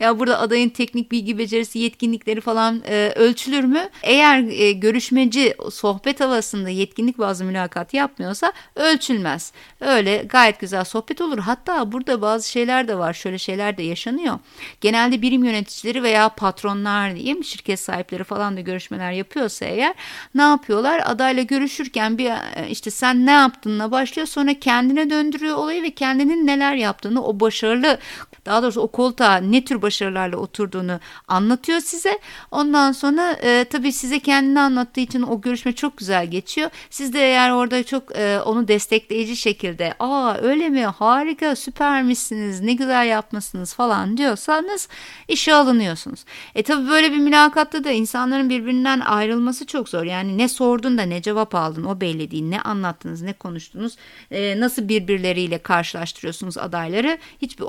Ya 0.03 0.19
burada 0.19 0.39
adayın 0.39 0.69
teknik 0.69 1.11
bilgi 1.11 1.37
becerisi, 1.37 1.79
yetkinlikleri 1.79 2.41
falan 2.41 2.81
e, 2.87 3.13
ölçülür 3.15 3.63
mü? 3.63 3.89
Eğer 4.03 4.43
e, 4.49 4.71
görüşmeci 4.71 5.55
sohbet 5.71 6.19
havasında 6.19 6.69
yetkinlik 6.69 7.17
bazı 7.17 7.45
mülakat 7.45 7.93
yapmıyorsa 7.93 8.53
ölçülmez. 8.75 9.53
Öyle 9.81 10.17
gayet 10.29 10.59
güzel 10.59 10.83
sohbet 10.83 11.21
olur. 11.21 11.37
Hatta 11.37 11.91
burada 11.91 12.21
bazı 12.21 12.49
şeyler 12.49 12.87
de 12.87 12.97
var. 12.97 13.13
Şöyle 13.13 13.37
şeyler 13.37 13.77
de 13.77 13.83
yaşanıyor. 13.83 14.39
Genelde 14.81 15.21
birim 15.21 15.43
yöneticileri 15.43 16.03
veya 16.03 16.29
patronlar 16.29 17.15
diyeyim 17.15 17.43
şirket 17.43 17.79
sahipleri 17.79 18.23
falan 18.23 18.57
da 18.57 18.61
görüşmeler 18.61 19.11
yapıyorsa 19.11 19.65
eğer 19.65 19.93
ne 20.35 20.41
yapıyorlar? 20.41 21.01
Adayla 21.05 21.43
görüşürken 21.43 22.17
bir 22.17 22.29
e, 22.29 22.69
işte 22.69 22.91
sen 22.91 23.25
ne 23.25 23.31
yaptığına 23.31 23.91
başlıyor 23.91 24.27
sonra 24.27 24.59
kendine 24.59 25.09
döndürüyor 25.09 25.57
olayı 25.57 25.83
ve 25.83 25.89
kendinin 25.89 26.47
neler 26.47 26.75
yaptığını 26.75 27.25
o 27.25 27.39
başarılı 27.39 27.99
daha 28.45 28.63
doğrusu 28.63 28.81
o 28.81 28.87
koltuğa 28.87 29.35
ne 29.35 29.65
tür 29.65 29.81
başarılarla 29.81 30.37
oturduğunu 30.37 30.99
anlatıyor 31.27 31.79
size. 31.79 32.19
Ondan 32.51 32.91
sonra 32.91 33.31
e, 33.31 33.65
tabii 33.65 33.91
size 33.91 34.19
kendini 34.19 34.59
anlattığı 34.59 34.99
için 34.99 35.21
o 35.21 35.41
görüşme 35.41 35.73
çok 35.73 35.97
güzel 35.97 36.27
geçiyor. 36.27 36.69
Siz 36.89 37.13
de 37.13 37.19
eğer 37.19 37.51
orada 37.51 37.83
çok 37.83 38.17
e, 38.17 38.39
onu 38.45 38.67
destekleyici 38.67 39.35
şekilde 39.35 39.93
aa 39.99 40.37
öyle 40.41 40.69
mi 40.69 40.85
harika 40.85 41.55
süpermişsiniz 41.55 42.61
ne 42.61 42.73
güzel 42.73 43.07
yapmışsınız 43.07 43.73
falan 43.73 44.17
diyorsanız 44.17 44.87
işe 45.27 45.53
alınıyorsunuz. 45.53 46.25
E 46.55 46.63
tabii 46.63 46.89
böyle 46.89 47.11
bir 47.11 47.17
mülakatta 47.17 47.83
da 47.83 47.91
insanların 47.91 48.49
birbirinden 48.49 48.99
ayrılması 48.99 49.65
çok 49.65 49.89
zor. 49.89 50.03
Yani 50.03 50.37
ne 50.37 50.49
sordun 50.49 50.97
da 50.97 51.01
ne 51.01 51.21
cevap 51.21 51.55
aldın 51.55 51.83
o 51.83 52.01
belli 52.01 52.31
değil. 52.31 52.43
Ne 52.43 52.61
anlattınız 52.61 53.21
ne 53.21 53.33
konuştunuz 53.33 53.95
e, 54.31 54.59
nasıl 54.59 54.87
birbirleriyle 54.89 55.57
karşılaştırıyorsunuz 55.57 56.57
adayları 56.57 57.17
hiçbir 57.41 57.63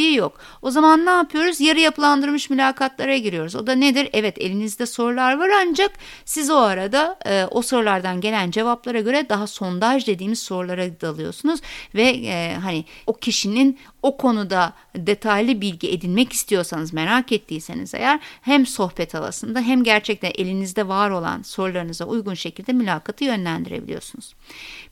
objektifliği 0.00 0.16
yok. 0.16 0.38
O 0.62 0.70
zaman 0.70 1.06
ne 1.06 1.10
yapıyoruz? 1.10 1.60
Yarı 1.60 1.80
yapılandırmış 1.80 2.50
mülakatlara 2.50 3.16
giriyoruz. 3.16 3.56
O 3.56 3.66
da 3.66 3.74
nedir? 3.74 4.08
Evet 4.12 4.38
elinizde 4.38 4.86
sorular 4.86 5.38
var 5.38 5.50
ancak 5.50 5.90
siz 6.24 6.50
o 6.50 6.56
arada 6.56 7.18
e, 7.26 7.44
o 7.50 7.62
sorulardan 7.62 8.20
gelen 8.20 8.50
cevaplara 8.50 9.00
göre 9.00 9.28
daha 9.28 9.46
sondaj 9.46 10.06
dediğimiz 10.06 10.38
sorulara 10.38 11.00
dalıyorsunuz 11.00 11.60
ve 11.94 12.08
e, 12.24 12.56
hani 12.62 12.84
o 13.06 13.12
kişinin 13.12 13.78
o 14.02 14.16
konuda 14.16 14.72
detaylı 14.96 15.60
bilgi 15.60 15.90
edinmek 15.90 16.32
istiyorsanız 16.32 16.92
merak 16.92 17.32
ettiyseniz 17.32 17.94
eğer 17.94 18.20
hem 18.42 18.66
sohbet 18.66 19.14
havasında 19.14 19.60
hem 19.60 19.84
gerçekten 19.84 20.32
elinizde 20.38 20.88
var 20.88 21.10
olan 21.10 21.42
sorularınıza 21.42 22.04
uygun 22.04 22.34
şekilde 22.34 22.72
mülakatı 22.72 23.24
yönlendirebiliyorsunuz. 23.24 24.34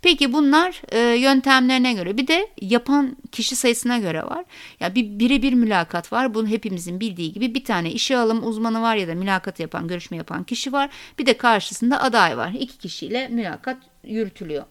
Peki 0.03 0.33
bunlar 0.33 0.83
e, 0.89 0.99
yöntemlerine 1.17 1.93
göre 1.93 2.17
bir 2.17 2.27
de 2.27 2.49
yapan 2.61 3.17
kişi 3.33 3.57
sayısına 3.57 3.99
göre 3.99 4.23
var. 4.23 4.45
Ya 4.81 4.95
bir 4.99 5.19
birebir 5.19 5.53
mülakat 5.53 6.13
var. 6.13 6.35
Bunu 6.35 6.47
hepimizin 6.47 7.01
bildiği 7.01 7.33
gibi 7.33 7.55
bir 7.55 7.65
tane 7.65 7.93
işe 7.93 8.17
alım 8.17 8.47
uzmanı 8.47 8.83
var 8.83 8.97
ya 8.97 9.09
da 9.09 9.15
mülakat 9.15 9.61
yapan, 9.61 9.89
görüşme 9.89 10.17
yapan 10.17 10.45
kişi 10.45 10.73
var. 10.73 10.91
Bir 11.19 11.27
de 11.27 11.37
karşısında 11.37 12.03
aday 12.03 12.37
var. 12.37 12.53
İki 12.59 12.79
kişiyle 12.79 13.29
mülakat 13.29 13.77
yürütülüyor. 14.05 14.65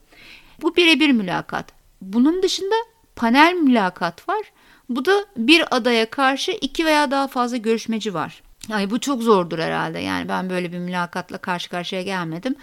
Bu 0.61 0.75
birebir 0.75 1.09
mülakat. 1.09 1.65
Bunun 2.01 2.43
dışında 2.43 2.75
panel 3.15 3.53
mülakat 3.53 4.29
var. 4.29 4.51
Bu 4.89 5.05
da 5.05 5.25
bir 5.37 5.75
adaya 5.75 6.09
karşı 6.09 6.51
iki 6.51 6.85
veya 6.85 7.11
daha 7.11 7.27
fazla 7.27 7.57
görüşmeci 7.57 8.13
var. 8.13 8.41
Yani 8.69 8.89
bu 8.89 8.99
çok 8.99 9.23
zordur 9.23 9.59
herhalde. 9.59 9.99
Yani 9.99 10.29
ben 10.29 10.49
böyle 10.49 10.71
bir 10.71 10.79
mülakatla 10.79 11.37
karşı 11.37 11.69
karşıya 11.69 12.01
gelmedim 12.01 12.55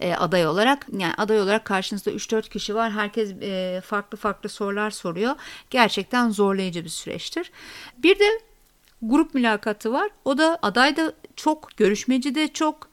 e, 0.00 0.14
aday 0.14 0.46
olarak. 0.46 0.86
Yani 0.98 1.14
aday 1.18 1.40
olarak 1.40 1.64
karşınızda 1.64 2.10
3-4 2.10 2.48
kişi 2.48 2.74
var. 2.74 2.92
Herkes 2.92 3.32
e, 3.42 3.80
farklı 3.84 4.18
farklı 4.18 4.48
sorular 4.48 4.90
soruyor. 4.90 5.34
Gerçekten 5.70 6.30
zorlayıcı 6.30 6.84
bir 6.84 6.88
süreçtir. 6.88 7.52
Bir 7.98 8.18
de 8.18 8.40
grup 9.02 9.34
mülakatı 9.34 9.92
var. 9.92 10.10
O 10.24 10.38
da 10.38 10.58
aday 10.62 10.96
da 10.96 11.12
çok, 11.36 11.76
görüşmeci 11.76 12.34
de 12.34 12.48
çok. 12.48 12.88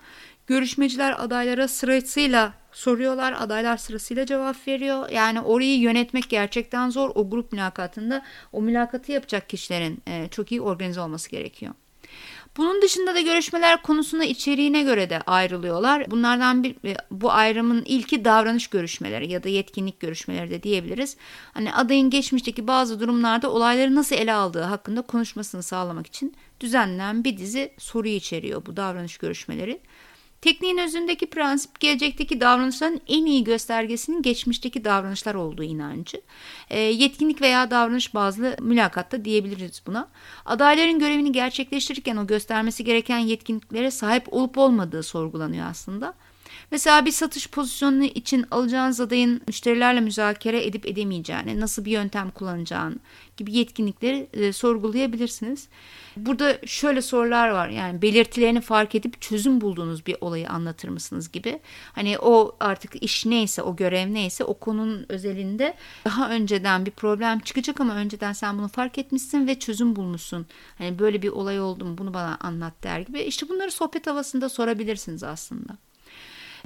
Görüşmeciler 0.47 1.23
adaylara 1.23 1.67
sırasıyla 1.67 2.53
soruyorlar. 2.71 3.35
Adaylar 3.39 3.77
sırasıyla 3.77 4.25
cevap 4.25 4.67
veriyor. 4.67 5.09
Yani 5.09 5.41
orayı 5.41 5.79
yönetmek 5.79 6.29
gerçekten 6.29 6.89
zor. 6.89 7.11
O 7.15 7.29
grup 7.29 7.51
mülakatında 7.51 8.25
o 8.53 8.61
mülakatı 8.61 9.11
yapacak 9.11 9.49
kişilerin 9.49 10.01
e, 10.07 10.27
çok 10.31 10.51
iyi 10.51 10.61
organize 10.61 11.01
olması 11.01 11.29
gerekiyor. 11.29 11.73
Bunun 12.57 12.81
dışında 12.81 13.15
da 13.15 13.21
görüşmeler 13.21 13.81
konusunda 13.81 14.23
içeriğine 14.23 14.83
göre 14.83 15.09
de 15.09 15.21
ayrılıyorlar. 15.21 16.11
Bunlardan 16.11 16.63
bir 16.63 16.75
e, 16.85 16.95
bu 17.11 17.31
ayrımın 17.31 17.83
ilki 17.85 18.25
davranış 18.25 18.67
görüşmeleri 18.67 19.31
ya 19.31 19.43
da 19.43 19.49
yetkinlik 19.49 19.99
görüşmeleri 19.99 20.49
de 20.49 20.63
diyebiliriz. 20.63 21.17
Hani 21.53 21.73
adayın 21.73 22.09
geçmişteki 22.09 22.67
bazı 22.67 22.99
durumlarda 22.99 23.51
olayları 23.51 23.95
nasıl 23.95 24.15
ele 24.15 24.33
aldığı 24.33 24.61
hakkında 24.61 25.01
konuşmasını 25.01 25.63
sağlamak 25.63 26.07
için 26.07 26.35
düzenlenen 26.59 27.23
bir 27.23 27.37
dizi 27.37 27.73
soru 27.77 28.07
içeriyor 28.07 28.65
bu 28.65 28.77
davranış 28.77 29.17
görüşmeleri. 29.17 29.79
Tekniğin 30.45 30.77
özündeki 30.77 31.25
prensip 31.25 31.79
gelecekteki 31.79 32.41
davranışların 32.41 33.01
en 33.07 33.25
iyi 33.25 33.43
göstergesinin 33.43 34.21
geçmişteki 34.21 34.83
davranışlar 34.83 35.35
olduğu 35.35 35.63
inancı. 35.63 36.21
E, 36.69 36.79
yetkinlik 36.79 37.41
veya 37.41 37.71
davranış 37.71 38.13
bazlı 38.13 38.55
mülakatta 38.59 39.25
diyebiliriz 39.25 39.81
buna. 39.87 40.07
Adayların 40.45 40.99
görevini 40.99 41.31
gerçekleştirirken 41.31 42.17
o 42.17 42.27
göstermesi 42.27 42.83
gereken 42.83 43.17
yetkinliklere 43.17 43.91
sahip 43.91 44.33
olup 44.33 44.57
olmadığı 44.57 45.03
sorgulanıyor 45.03 45.67
aslında. 45.69 46.13
Mesela 46.71 47.05
bir 47.05 47.11
satış 47.11 47.49
pozisyonu 47.49 48.03
için 48.03 48.45
alacağınız 48.51 48.99
adayın 48.99 49.41
müşterilerle 49.47 50.01
müzakere 50.01 50.65
edip 50.65 50.85
edemeyeceğini, 50.85 51.59
nasıl 51.59 51.85
bir 51.85 51.91
yöntem 51.91 52.31
kullanacağını 52.31 52.95
gibi 53.37 53.53
yetkinlikleri 53.57 54.27
e, 54.33 54.53
sorgulayabilirsiniz. 54.53 55.67
Burada 56.17 56.57
şöyle 56.65 57.01
sorular 57.01 57.49
var 57.49 57.69
yani 57.69 58.01
belirtilerini 58.01 58.61
fark 58.61 58.95
edip 58.95 59.21
çözüm 59.21 59.61
bulduğunuz 59.61 60.05
bir 60.05 60.17
olayı 60.21 60.49
anlatır 60.49 60.89
mısınız 60.89 61.31
gibi. 61.31 61.59
Hani 61.93 62.19
o 62.19 62.55
artık 62.59 63.03
iş 63.03 63.25
neyse 63.25 63.61
o 63.61 63.75
görev 63.75 64.13
neyse 64.13 64.43
o 64.43 64.53
konunun 64.53 65.05
özelinde 65.09 65.73
daha 66.05 66.29
önceden 66.29 66.85
bir 66.85 66.91
problem 66.91 67.39
çıkacak 67.39 67.81
ama 67.81 67.95
önceden 67.95 68.33
sen 68.33 68.57
bunu 68.57 68.67
fark 68.67 68.97
etmişsin 68.97 69.47
ve 69.47 69.59
çözüm 69.59 69.95
bulmuşsun. 69.95 70.45
Hani 70.77 70.99
böyle 70.99 71.21
bir 71.21 71.29
olay 71.29 71.59
oldu 71.59 71.85
mu 71.85 71.97
bunu 71.97 72.13
bana 72.13 72.37
anlat 72.41 72.73
der 72.83 72.99
gibi. 72.99 73.21
İşte 73.21 73.49
bunları 73.49 73.71
sohbet 73.71 74.07
havasında 74.07 74.49
sorabilirsiniz 74.49 75.23
aslında. 75.23 75.77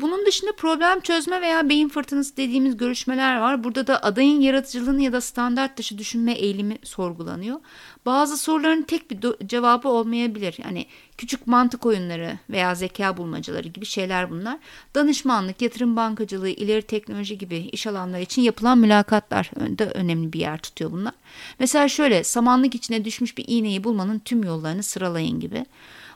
Bunun 0.02 0.26
dışında 0.26 0.52
problem 0.52 1.00
çözme 1.00 1.42
veya 1.42 1.70
beyin 1.70 1.90
fırtınası 1.90 2.38
dediğimiz 2.38 2.78
görüşmeler 2.78 3.40
var. 3.40 3.64
Burada 3.64 3.88
da 3.88 4.04
adayın 4.04 4.42
yaratıcılığını 4.42 5.02
ya 5.02 5.14
da 5.14 5.22
standart 5.22 5.78
dışı 5.78 5.98
düşünme 5.98 6.34
eğilimi 6.34 6.78
sorgulanıyor. 6.84 7.60
Bazı 8.06 8.38
soruların 8.38 8.82
tek 8.82 9.12
bir 9.12 9.48
cevabı 9.48 9.88
olmayabilir. 9.88 10.58
Yani 10.64 10.86
küçük 11.18 11.48
mantık 11.48 11.86
oyunları 11.86 12.40
veya 12.50 12.76
zeka 12.76 13.18
bulmacaları 13.18 13.68
gibi 13.68 13.86
şeyler 13.86 14.32
bunlar. 14.32 14.58
Danışmanlık, 14.96 15.62
yatırım 15.62 15.96
bankacılığı, 15.96 16.50
ileri 16.50 16.82
teknoloji 16.82 17.38
gibi 17.38 17.58
iş 17.58 17.88
alanları 17.88 18.22
için 18.22 18.42
yapılan 18.42 18.78
mülakatlar 18.78 19.52
da 19.80 19.86
önemli 19.86 20.34
bir 20.34 20.40
yer 20.40 20.58
tutuyor 20.58 20.92
bunlar. 20.92 21.14
Mesela 21.60 21.88
şöyle 21.88 22.24
samanlık 22.24 22.76
içine 22.76 23.06
düşmüş 23.06 23.38
bir 23.38 23.46
iğneyi 23.48 23.84
bulmanın 23.84 24.20
tüm 24.20 24.44
yollarını 24.44 24.84
sıralayın 24.84 25.40
gibi. 25.40 25.66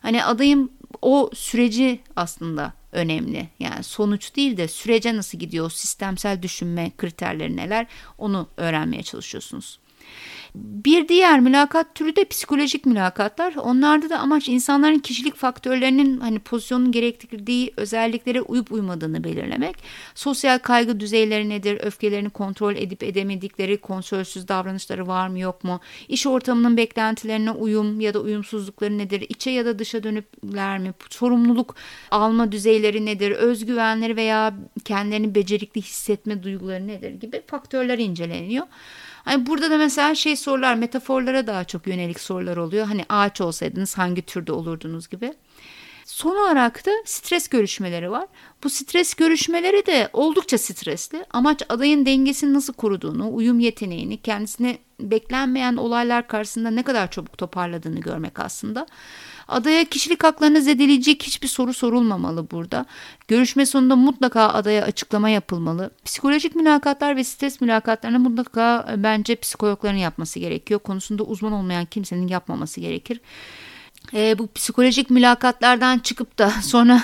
Hani 0.02 0.24
adayın 0.24 0.72
o 1.02 1.30
süreci 1.34 2.00
aslında 2.16 2.74
önemli. 2.92 3.50
Yani 3.60 3.84
sonuç 3.84 4.36
değil 4.36 4.58
de 4.58 4.68
sürece 4.68 5.18
nasıl 5.18 5.38
gidiyor, 5.38 5.72
sistemsel 5.72 6.42
düşünme 6.42 6.92
kriterleri 6.98 7.58
neler 7.58 7.88
onu 8.18 8.50
öğrenmeye 8.58 9.04
çalışıyorsunuz. 9.04 9.80
Bir 10.56 11.08
diğer 11.08 11.40
mülakat 11.40 11.96
türü 11.96 12.16
de 12.16 12.26
psikolojik 12.26 12.86
mülakatlar. 12.86 13.56
Onlarda 13.56 14.10
da 14.10 14.20
amaç 14.20 14.50
insanların 14.50 15.00
kişilik 15.00 15.36
faktörlerinin 15.36 16.20
hani 16.20 16.40
pozisyonun 16.40 16.92
gerektirdiği 16.92 17.74
özelliklere 17.78 18.42
uyup 18.42 18.72
uymadığını 18.72 19.24
belirlemek. 19.24 19.76
Sosyal 20.16 20.60
kaygı 20.60 21.00
düzeyleri 21.00 21.50
nedir? 21.50 21.80
Öfkelerini 21.84 22.30
kontrol 22.30 22.76
edip 22.76 23.04
edemedikleri 23.04 23.78
kontrolsüz 23.78 24.48
davranışları 24.48 25.08
var 25.08 25.28
mı 25.28 25.40
yok 25.40 25.64
mu? 25.64 25.80
İş 26.08 26.28
ortamının 26.28 26.78
beklentilerine 26.78 27.52
uyum 27.52 28.00
ya 28.00 28.14
da 28.14 28.20
uyumsuzlukları 28.20 28.98
nedir? 28.98 29.26
İçe 29.30 29.52
ya 29.52 29.66
da 29.66 29.80
dışa 29.80 30.04
dönüpler 30.04 30.80
mi? 30.80 30.94
Sorumluluk 31.10 31.76
alma 32.12 32.52
düzeyleri 32.52 33.06
nedir? 33.06 33.32
Özgüvenleri 33.32 34.16
veya 34.16 34.54
kendilerini 34.86 35.36
becerikli 35.36 35.82
hissetme 35.82 36.44
duyguları 36.44 36.88
nedir 36.88 37.12
gibi 37.12 37.42
faktörler 37.48 37.98
inceleniyor. 37.98 38.66
Hani 39.24 39.46
burada 39.46 39.72
da 39.72 39.78
mesela 39.78 40.16
şey 40.16 40.36
sorular 40.36 40.76
metaforlara 40.76 41.48
daha 41.48 41.64
çok 41.64 41.88
yönelik 41.88 42.20
sorular 42.20 42.58
oluyor. 42.58 42.86
Hani 42.86 43.06
ağaç 43.10 43.42
olsaydınız 43.42 43.98
hangi 43.98 44.22
türde 44.22 44.52
olurdunuz 44.52 45.10
gibi. 45.10 45.34
Son 46.06 46.36
olarak 46.36 46.86
da 46.86 46.92
stres 47.06 47.48
görüşmeleri 47.48 48.12
var. 48.12 48.28
Bu 48.64 48.70
stres 48.70 49.14
görüşmeleri 49.14 49.86
de 49.86 50.10
oldukça 50.14 50.58
stresli. 50.58 51.26
Amaç 51.32 51.62
adayın 51.70 52.06
dengesini 52.06 52.54
nasıl 52.54 52.74
koruduğunu, 52.74 53.36
uyum 53.36 53.60
yeteneğini, 53.60 54.22
kendisine 54.22 54.78
beklenmeyen 55.00 55.76
olaylar 55.76 56.28
karşısında 56.28 56.72
ne 56.72 56.84
kadar 56.84 57.12
çabuk 57.12 57.38
toparladığını 57.38 58.00
görmek 58.00 58.40
aslında. 58.40 58.86
Adaya 59.48 59.86
kişilik 59.86 60.24
haklarını 60.24 60.62
zedeleyecek 60.62 61.24
hiçbir 61.24 61.48
soru 61.48 61.74
sorulmamalı 61.74 62.52
burada. 62.52 62.86
Görüşme 63.28 63.66
sonunda 63.66 63.96
mutlaka 63.96 64.50
adaya 64.50 64.84
açıklama 64.84 65.30
yapılmalı. 65.30 65.92
Psikolojik 66.06 66.56
mülakatlar 66.56 67.16
ve 67.16 67.24
stres 67.24 67.62
mülakatlarını 67.62 68.20
mutlaka 68.20 68.88
e, 68.92 69.04
bence 69.04 69.36
psikologların 69.36 69.98
yapması 69.98 70.40
gerekiyor. 70.40 70.80
Konusunda 70.80 71.24
uzman 71.24 71.52
olmayan 71.52 71.86
kimsenin 71.86 72.28
yapmaması 72.28 72.82
gerekir 72.82 73.22
e, 74.14 74.40
bu 74.40 74.48
psikolojik 74.52 75.10
mülakatlardan 75.10 76.00
çıkıp 76.00 76.40
da 76.40 76.50
sonra 76.64 77.04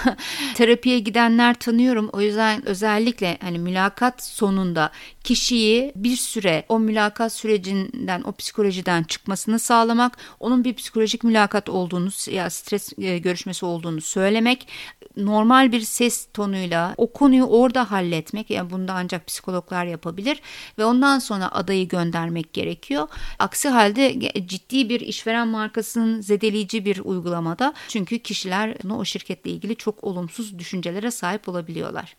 terapiye 0.55 0.99
gidenler 0.99 1.53
tanıyorum. 1.53 2.09
O 2.13 2.21
yüzden 2.21 2.65
özellikle 2.65 3.37
hani 3.41 3.59
mülakat 3.59 4.23
sonunda 4.23 4.91
kişiyi 5.23 5.91
bir 5.95 6.15
süre 6.15 6.65
o 6.69 6.79
mülakat 6.79 7.33
sürecinden, 7.33 8.21
o 8.21 8.31
psikolojiden 8.31 9.03
çıkmasını 9.03 9.59
sağlamak, 9.59 10.17
onun 10.39 10.63
bir 10.63 10.73
psikolojik 10.73 11.23
mülakat 11.23 11.69
olduğunu 11.69 12.09
ya 12.31 12.49
stres 12.49 12.99
e, 12.99 13.17
görüşmesi 13.17 13.65
olduğunu 13.65 14.01
söylemek, 14.01 14.67
normal 15.17 15.71
bir 15.71 15.81
ses 15.81 16.27
tonuyla 16.33 16.93
o 16.97 17.13
konuyu 17.13 17.43
orada 17.43 17.91
halletmek 17.91 18.49
yani 18.49 18.71
bunu 18.71 18.87
da 18.87 18.93
ancak 18.93 19.27
psikologlar 19.27 19.85
yapabilir 19.85 20.41
ve 20.77 20.85
ondan 20.85 21.19
sonra 21.19 21.51
adayı 21.51 21.87
göndermek 21.87 22.53
gerekiyor. 22.53 23.07
Aksi 23.39 23.69
halde 23.69 24.19
ciddi 24.47 24.89
bir 24.89 24.99
işveren 24.99 25.47
markasının 25.47 26.21
zedeleyici 26.21 26.85
bir 26.85 26.99
uygulamada 26.99 27.73
çünkü 27.87 28.19
kişiler 28.19 28.77
o 28.89 29.05
şirketle 29.05 29.51
ilgili 29.51 29.75
çok 29.75 30.03
olumsuz 30.03 30.59
düşüncelere 30.59 31.11
sahip 31.11 31.49
olabiliyorlar. 31.49 32.15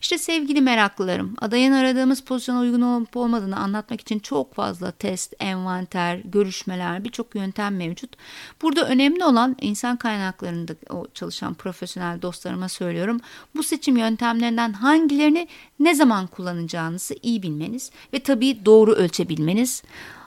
İşte 0.00 0.18
sevgili 0.18 0.60
meraklılarım, 0.60 1.36
adayın 1.40 1.72
aradığımız 1.72 2.20
pozisyona 2.20 2.60
uygun 2.60 2.80
olup 2.80 3.16
olmadığını 3.16 3.56
anlatmak 3.56 4.00
için 4.00 4.18
çok 4.18 4.54
fazla 4.54 4.90
test, 4.90 5.34
envanter, 5.40 6.16
görüşmeler, 6.24 7.04
birçok 7.04 7.34
yöntem 7.34 7.76
mevcut. 7.76 8.16
Burada 8.62 8.88
önemli 8.88 9.24
olan 9.24 9.56
insan 9.60 9.96
kaynaklarında 9.96 10.72
çalışan 11.14 11.54
profesyonel 11.54 12.22
dostlarıma 12.22 12.68
söylüyorum. 12.68 13.20
Bu 13.56 13.62
seçim 13.62 13.96
yöntemlerinden 13.96 14.72
hangilerini 14.72 15.48
ne 15.80 15.94
zaman 15.94 16.26
kullanacağınızı 16.26 17.14
iyi 17.22 17.42
bilmeniz 17.42 17.90
ve 18.12 18.18
tabii 18.18 18.64
doğru 18.64 18.92
ölçebilmeniz. 18.92 19.82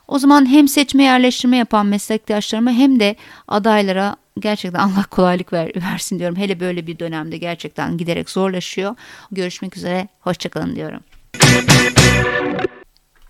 O 0.07 0.19
zaman 0.19 0.49
hem 0.49 0.67
seçme 0.67 1.03
yerleştirme 1.03 1.57
yapan 1.57 1.85
meslektaşlarıma 1.85 2.71
hem 2.71 2.99
de 2.99 3.15
adaylara 3.47 4.15
gerçekten 4.39 4.79
Allah 4.79 5.03
kolaylık 5.11 5.53
ver, 5.53 5.71
versin 5.75 6.19
diyorum. 6.19 6.35
Hele 6.35 6.59
böyle 6.59 6.87
bir 6.87 6.99
dönemde 6.99 7.37
gerçekten 7.37 7.97
giderek 7.97 8.29
zorlaşıyor. 8.29 8.95
Görüşmek 9.31 9.77
üzere, 9.77 10.07
hoşçakalın 10.19 10.75
diyorum. 10.75 11.01